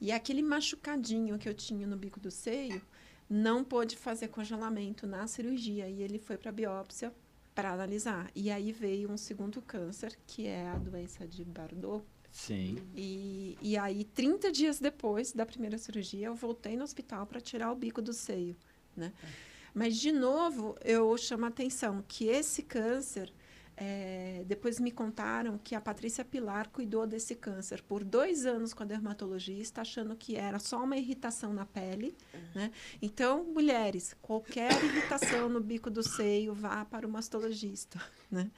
[0.00, 2.80] E aquele machucadinho que eu tinha no bico do seio
[3.28, 7.12] não pôde fazer congelamento na cirurgia, e ele foi para biópsia
[7.54, 8.30] para analisar.
[8.34, 12.02] E aí veio um segundo câncer, que é a doença de Bardet.
[12.30, 12.76] Sim.
[12.96, 17.70] E, e aí, 30 dias depois da primeira cirurgia, eu voltei no hospital para tirar
[17.70, 18.56] o bico do seio,
[18.96, 19.12] né?
[19.72, 23.32] Mas, de novo, eu chamo a atenção que esse câncer,
[23.76, 28.82] é, depois me contaram que a Patrícia Pilar cuidou desse câncer por dois anos com
[28.82, 32.14] a dermatologista, achando que era só uma irritação na pele,
[32.54, 32.70] né?
[33.02, 38.00] Então, mulheres, qualquer irritação no bico do seio, vá para o mastologista,
[38.30, 38.50] né?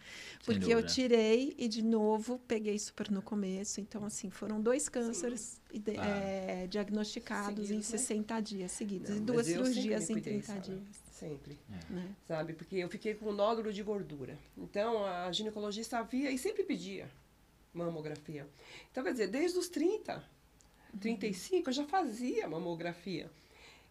[0.45, 3.81] Porque eu tirei e, de novo, peguei super no começo.
[3.81, 6.11] Então, assim, foram dois cânceres ide- Claro.
[6.11, 7.99] eh, diagnosticados em Seguidos, né?
[7.99, 9.11] 60 dias seguidos.
[9.11, 10.61] Não, e duas cirurgias em cuidei, 30 Sara.
[10.61, 11.06] dias.
[11.19, 11.59] Sempre,
[11.89, 12.15] Né?
[12.29, 12.53] sabe?
[12.53, 14.39] Porque eu fiquei com um nódulo de gordura.
[14.57, 17.11] Então, a ginecologista via e sempre pedia
[17.73, 18.47] mamografia.
[18.91, 20.23] Então, quer dizer, desde os 30,
[21.01, 23.31] 35, eu já fazia mamografia.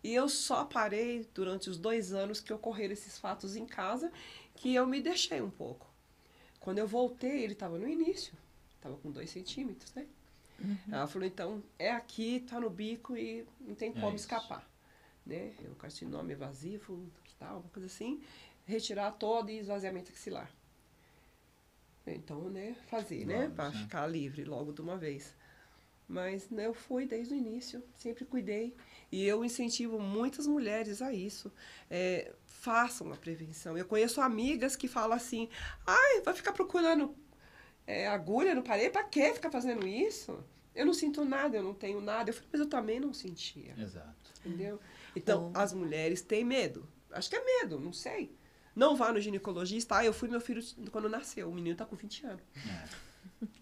[0.03, 4.11] E eu só parei durante os dois anos que ocorreram esses fatos em casa,
[4.55, 5.87] que eu me deixei um pouco.
[6.59, 8.33] Quando eu voltei, ele estava no início,
[8.75, 10.05] estava com dois centímetros, né?
[10.91, 14.25] Ela falou, então, é aqui, tá no bico e não tem É como isso.
[14.25, 14.67] escapar.
[15.25, 15.53] Né?
[15.63, 17.09] É um carcinoma evasivo,
[17.39, 18.21] tal, uma coisa assim.
[18.65, 20.51] Retirar todo e esvaziamento axilar.
[22.07, 23.51] Então, né, fazer, né?
[23.55, 23.81] Para né?
[23.81, 25.33] ficar livre logo de uma vez.
[26.07, 28.75] Mas né, eu fui desde o início, sempre cuidei.
[29.11, 31.51] E eu incentivo muitas mulheres a isso.
[31.89, 33.77] É, façam a prevenção.
[33.77, 35.49] Eu conheço amigas que falam assim:
[35.85, 37.15] ai, vai ficar procurando
[37.87, 38.91] é, agulha no parede?
[38.91, 40.43] Pra que ficar fazendo isso?
[40.75, 42.29] Eu não sinto nada, eu não tenho nada.
[42.29, 43.73] Eu falei, mas eu também não sentia.
[43.77, 44.33] Exato.
[44.45, 44.79] Entendeu?
[45.15, 45.59] Então, Bom.
[45.59, 46.87] as mulheres têm medo.
[47.11, 48.35] Acho que é medo, não sei.
[48.75, 49.97] Não vá no ginecologista.
[49.97, 50.61] Ah, eu fui meu filho
[50.91, 51.49] quando nasceu.
[51.49, 52.41] O menino tá com 20 anos.
[52.67, 53.45] É.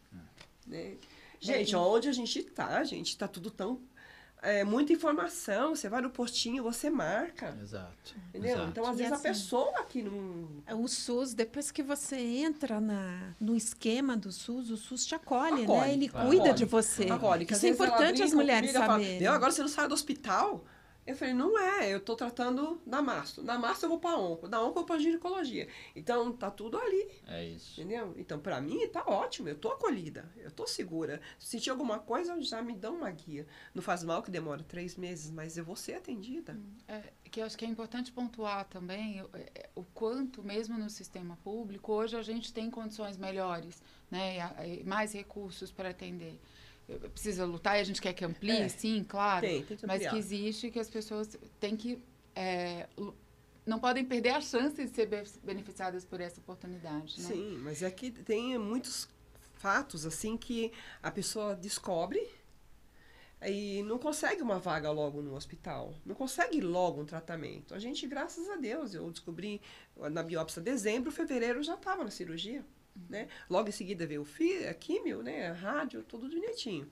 [0.66, 0.96] Né?
[1.40, 3.82] Gente, onde a gente tá, gente, tá tudo tão
[4.42, 5.76] é, muita informação.
[5.76, 7.58] Você vai no postinho, você marca.
[7.62, 8.16] Exato.
[8.30, 8.52] Entendeu?
[8.56, 8.70] exato.
[8.70, 10.48] Então, às E vezes, assim- a pessoa que não.
[10.82, 15.64] O SUS, depois que você entra na, no esquema do SUS, o SUS te acolhe,
[15.64, 15.94] Acolhe, né?
[15.94, 16.28] Ele claro.
[16.28, 16.58] cuida Acolhe.
[16.58, 17.04] de você.
[17.10, 19.20] Acolhe, Isso é importante as mulheres fala, saberem.
[19.20, 20.64] "Meu, agora você não sai do hospital?
[21.06, 23.44] Eu falei, não é, eu tô tratando da mastro.
[23.44, 25.68] Da mastro eu vou pra onco, da onco eu vou pra ginecologia.
[25.94, 27.82] Então, tá tudo ali, É isso.
[27.82, 28.14] entendeu?
[28.18, 31.22] Então, pra mim, tá ótimo, eu tô acolhida, eu tô segura.
[31.38, 33.46] Se sentir alguma coisa, já me dão uma guia.
[33.76, 36.58] Não faz mal que demora três meses, mas eu vou ser atendida.
[36.88, 40.90] É, que eu acho que é importante pontuar também o- é, o quanto, mesmo no
[40.90, 44.38] sistema público, hoje a gente tem condições melhores, né,
[44.86, 46.40] mais recursos para atender.
[47.00, 48.70] Precisa lutar e a gente quer que amplie, É.
[48.70, 49.46] sim, claro.
[49.46, 52.02] Tem, tem que mas que existe que as pessoas têm que.
[52.36, 52.88] é,
[53.66, 57.22] não podem perder a chance de ser be- beneficiadas por essa oportunidade.
[57.22, 57.28] Né?
[57.30, 59.08] Sim, mas é que tem muitos
[59.54, 60.72] fatos assim que
[61.02, 62.20] a pessoa descobre
[63.46, 67.74] e não consegue uma vaga logo no hospital, não consegue logo um tratamento.
[67.74, 69.62] A gente, graças a Deus, eu descobri
[70.12, 72.66] na biópsia dezembro, fevereiro já estava na cirurgia.
[73.10, 73.28] Né?
[73.50, 75.50] Logo em seguida veio o fi, a químio, né?
[75.50, 76.88] a rádio, tudo bonitinho.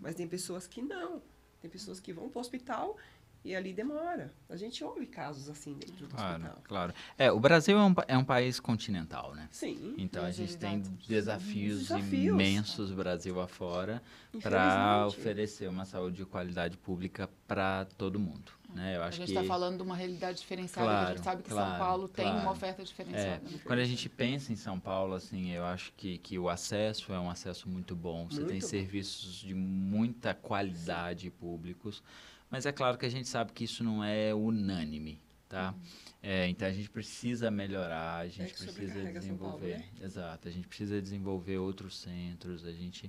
[0.00, 1.22] Mas tem pessoas que não.
[1.60, 2.96] Tem pessoas que vão para o hospital
[3.44, 4.32] e ali demora.
[4.48, 6.62] A gente ouve casos assim dentro do Claro, hospital.
[6.64, 6.94] claro.
[7.18, 9.48] É, o Brasil é um, é um país continental, né?
[9.50, 12.12] Sim, Então a gente tem desafios, Desafios.
[12.34, 14.02] imensos Brasil afora
[14.42, 18.52] para oferecer uma saúde de qualidade pública para todo mundo.
[18.74, 18.96] Né?
[18.96, 21.24] Eu A acho gente que está falando de uma realidade diferenciada, que a Claro, gente
[21.24, 22.40] sabe que claro, São Paulo tem claro.
[22.40, 23.40] uma oferta É, diferenciada.
[23.48, 23.60] né?
[23.64, 27.18] quando a gente pensa em São Paulo, assim, eu acho que, que o acesso é
[27.20, 28.24] um acesso muito bom.
[28.26, 28.68] Você tem Muito bom.
[28.68, 32.02] serviços de muita qualidade públicos,
[32.50, 35.72] mas é claro que a gente sabe que isso não é unânime, tá?
[36.20, 38.66] É, então a gente precisa melhorar, a gente Uhum.
[38.66, 39.78] que precisa São Paulo, desenvolver.
[39.78, 39.84] né?
[40.02, 43.08] Exato, a gente precisa desenvolver outros centros, a gente,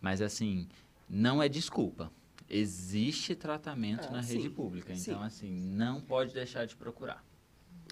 [0.00, 0.66] mas assim,
[1.08, 2.10] não é desculpa.
[2.48, 5.10] Existe tratamento Ah, na sim, rede pública, sim.
[5.10, 7.24] então assim, não pode deixar de procurar.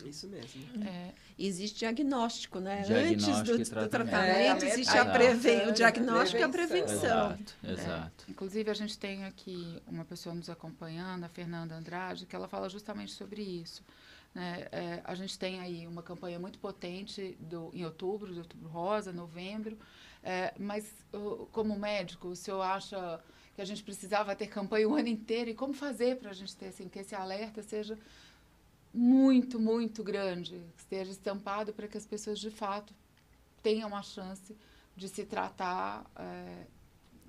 [0.06, 0.62] Isso mesmo.
[0.84, 2.82] É, Existe diagnóstico, né?
[2.82, 3.90] Diagnóstico Antes do, e do tratamento.
[4.10, 5.66] tratamento, É, existe é, a preven...
[5.66, 6.88] o é, diagnóstico e a prevenção.
[6.98, 7.32] prevenção.
[7.32, 8.24] Exato, exato.
[8.28, 12.68] Inclusive, a gente tem aqui uma pessoa nos acompanhando, a Fernanda Andrade, que ela fala
[12.68, 13.82] justamente sobre isso.
[14.34, 14.66] né?
[14.72, 19.12] É, a gente tem aí uma campanha muito potente do, em outubro, de outubro rosa,
[19.12, 19.78] novembro.
[20.22, 20.90] É, mas,
[21.52, 23.20] como médico, o senhor acha
[23.54, 25.50] que a gente precisava ter campanha o ano inteiro?
[25.50, 27.98] E como fazer para a gente ter, assim, que esse alerta seja
[28.92, 32.94] muito, muito grande, que esteja estampado para que as pessoas, de fato,
[33.62, 34.56] tenham a chance
[34.96, 36.66] de se tratar é,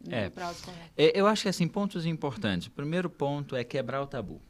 [0.05, 0.29] no É.
[0.29, 0.91] prazo correto?
[0.97, 2.67] É, Eu acho que assim, pontos importantes.
[2.67, 4.41] O primeiro ponto é quebrar o tabu.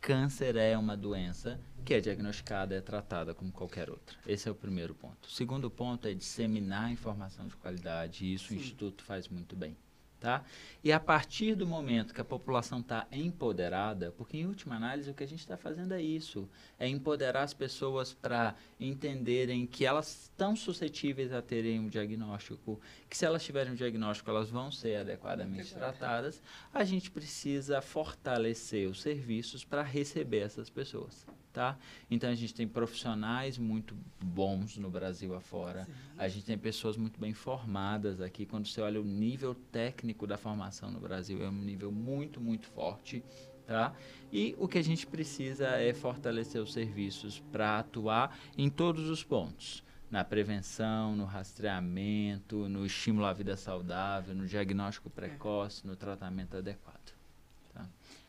[0.00, 4.16] Câncer é uma doença que é diagnosticada, é tratada como qualquer outra.
[4.26, 5.26] Esse é o primeiro ponto.
[5.26, 8.56] O segundo ponto é disseminar informação de qualidade, e isso o Sim.
[8.56, 9.76] Instituto faz muito bem.
[10.18, 10.42] Tá?
[10.82, 15.14] E a partir do momento que a população está empoderada, porque em última análise o
[15.14, 16.48] que a gente está fazendo é isso,
[16.78, 23.16] é empoderar as pessoas para entenderem que elas estão suscetíveis a terem um diagnóstico, que
[23.16, 26.42] se elas tiverem um diagnóstico elas vão ser adequadamente tratadas,
[26.72, 31.26] a gente precisa fortalecer os serviços para receber essas pessoas.
[31.56, 31.74] Tá?
[32.10, 35.88] Então a gente tem profissionais muito bons no Brasil afora,
[36.18, 38.44] a gente tem pessoas muito bem formadas aqui.
[38.44, 42.66] Quando você olha o nível técnico da formação no Brasil, é um nível muito, muito
[42.66, 43.24] forte.
[43.66, 43.94] Tá?
[44.30, 49.24] E o que a gente precisa é fortalecer os serviços para atuar em todos os
[49.24, 49.82] pontos.
[50.10, 57.16] Na prevenção, no rastreamento, no estímulo à vida saudável, no diagnóstico precoce, no tratamento adequado.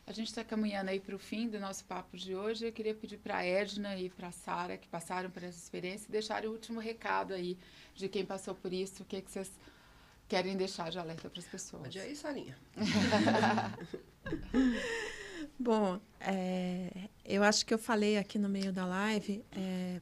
[0.08, 2.66] A gente está caminhando aí para o fim do nosso papo de hoje.
[2.66, 6.10] Eu queria pedir para a Edna e para a Sara, que passaram por essa experiência,
[6.10, 7.58] deixarem o último recado aí
[7.94, 9.02] de quem passou por isso.
[9.02, 9.50] O que, que vocês
[10.26, 11.82] querem deixar de alerta para as pessoas?
[11.82, 12.56] Pode aí, Sarinha.
[15.60, 20.00] Bom, é, eu acho que eu falei aqui no meio da live, é,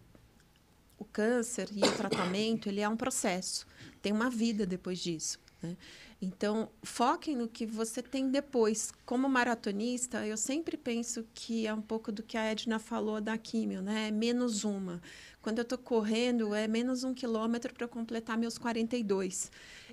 [0.96, 3.66] o câncer e o tratamento, ele é um processo,
[4.00, 5.40] tem uma vida depois disso.
[5.60, 5.76] né?
[6.20, 8.90] Então, foquem no que você tem depois.
[9.04, 13.36] Como maratonista, eu sempre penso que é um pouco do que a Edna falou da
[13.36, 14.08] químio, né?
[14.08, 15.02] É menos uma.
[15.42, 19.50] Quando eu estou correndo, é menos um quilômetro para completar meus 42.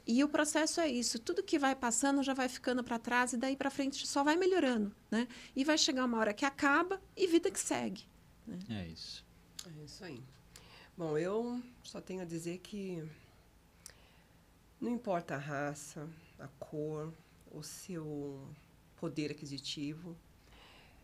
[0.08, 1.20] E o processo é isso.
[1.20, 4.36] Tudo que vai passando já vai ficando para trás e daí para frente só vai
[4.36, 5.28] melhorando, né?
[5.56, 8.04] E vai chegar uma hora que acaba e vida que segue.
[8.70, 9.26] É isso.
[9.66, 10.22] É isso aí.
[10.98, 13.04] Bom, eu só tenho a dizer que
[14.84, 17.14] não importa a raça, a cor,
[17.50, 18.46] o seu
[18.98, 20.14] poder aquisitivo.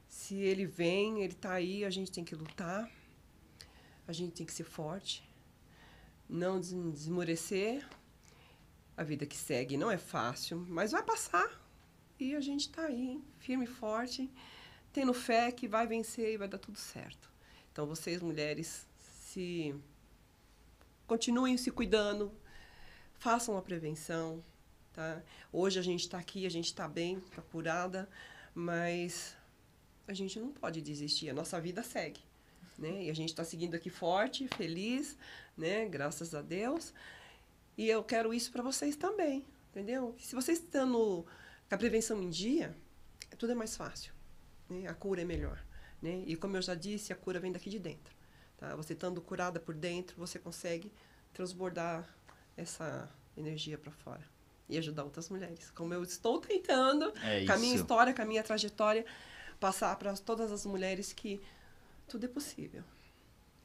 [0.05, 2.91] Se ele vem, ele está aí, a gente tem que lutar,
[4.05, 5.23] a gente tem que ser forte,
[6.27, 7.87] não des- desmorecer.
[8.97, 11.49] A vida que segue não é fácil, mas vai passar.
[12.19, 14.29] E a gente está aí, firme e forte,
[14.91, 17.31] tendo fé que vai vencer e vai dar tudo certo.
[17.71, 19.73] Então, vocês, mulheres, se
[21.07, 22.29] continuem se cuidando,
[23.19, 24.43] façam a prevenção,
[24.93, 25.21] tá?
[25.51, 28.09] Hoje a gente está aqui, a gente está bem, tá curada,
[28.55, 29.35] mas
[30.07, 32.21] a gente não pode desistir, a nossa vida segue,
[32.77, 33.03] né?
[33.03, 35.17] E a gente está seguindo aqui forte, feliz,
[35.55, 35.85] né?
[35.85, 36.93] Graças a Deus.
[37.77, 40.15] E eu quero isso para vocês também, entendeu?
[40.17, 41.25] Se vocês estão com
[41.69, 42.73] a prevenção em dia,
[43.37, 44.13] tudo é mais fácil,
[44.69, 44.87] né?
[44.87, 45.61] A cura é melhor,
[46.01, 46.23] né?
[46.25, 48.15] E como eu já disse, a cura vem daqui de dentro,
[48.57, 48.77] tá?
[48.77, 50.89] Você estando curada por dentro, você consegue
[51.33, 52.07] transbordar
[52.59, 54.23] essa energia para fora
[54.67, 58.25] e ajudar outras mulheres, como eu estou tentando, É com a minha história, com a
[58.25, 59.05] minha trajetória,
[59.59, 61.41] passar para todas as mulheres que
[62.07, 62.83] tudo é possível.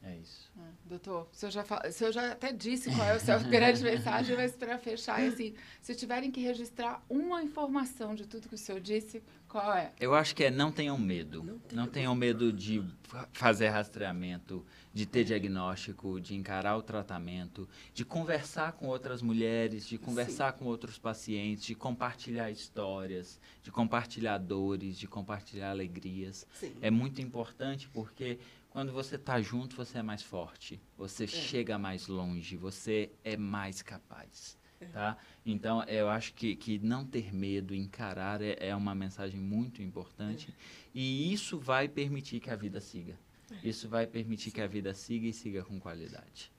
[0.02, 0.50] É isso.
[0.58, 3.38] Ah, Doutor, o senhor, já fa- o senhor já até disse qual é a sua
[3.48, 8.48] grande mensagem, mas para fechar, é assim, se tiverem que registrar uma informação de tudo
[8.48, 9.22] que o senhor disse,
[9.54, 9.92] qual é?
[10.00, 11.44] Eu acho que é não tenham medo.
[11.44, 17.68] Não Não, tenham medo de fa- fazer rastreamento, de ter diagnóstico, de encarar o tratamento,
[17.94, 24.38] de conversar com outras mulheres, de conversar com outros pacientes, de compartilhar histórias, de compartilhar
[24.38, 26.44] dores, de compartilhar alegrias.
[26.52, 26.74] Sim.
[26.82, 28.40] É muito importante porque
[28.70, 33.82] quando você está junto, você é mais forte, você chega mais longe, você é mais
[33.82, 34.58] capaz.
[34.92, 35.16] Tá?
[35.44, 40.54] Então, eu acho que, que não ter medo, encarar é, é uma mensagem muito importante.
[40.94, 43.18] E isso vai permitir que a vida siga.
[43.62, 46.52] Isso vai permitir que a vida siga e siga com qualidade.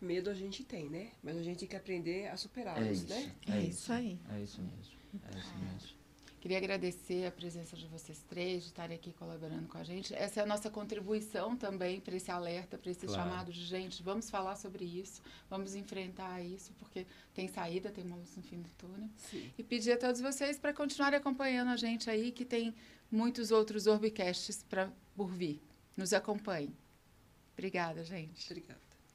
[0.00, 1.10] Medo a gente tem, né?
[1.22, 3.08] Mas a gente tem que aprender a É superá-los, isso.
[3.08, 3.32] né?
[3.46, 4.18] É isso aí.
[4.30, 4.92] É isso mesmo.
[5.14, 6.01] É isso mesmo.
[6.42, 10.12] Queria agradecer a presença de vocês três, de estarem aqui colaborando com a gente.
[10.12, 13.22] Essa é a nossa contribuição também para esse alerta, para esse Claro.
[13.30, 14.02] chamado de gente.
[14.02, 18.60] Vamos falar sobre isso, vamos enfrentar isso, porque tem saída, tem uma luz no fim
[18.60, 19.08] do túnel.
[19.18, 19.52] Sim.
[19.56, 22.74] E pedir a todos vocês para continuarem acompanhando a gente aí, que tem
[23.08, 25.62] muitos outros Orbicasts pra, por vir.
[25.96, 26.76] Nos acompanhem.
[27.52, 28.50] Obrigada, gente.
[28.50, 28.80] Obrigada.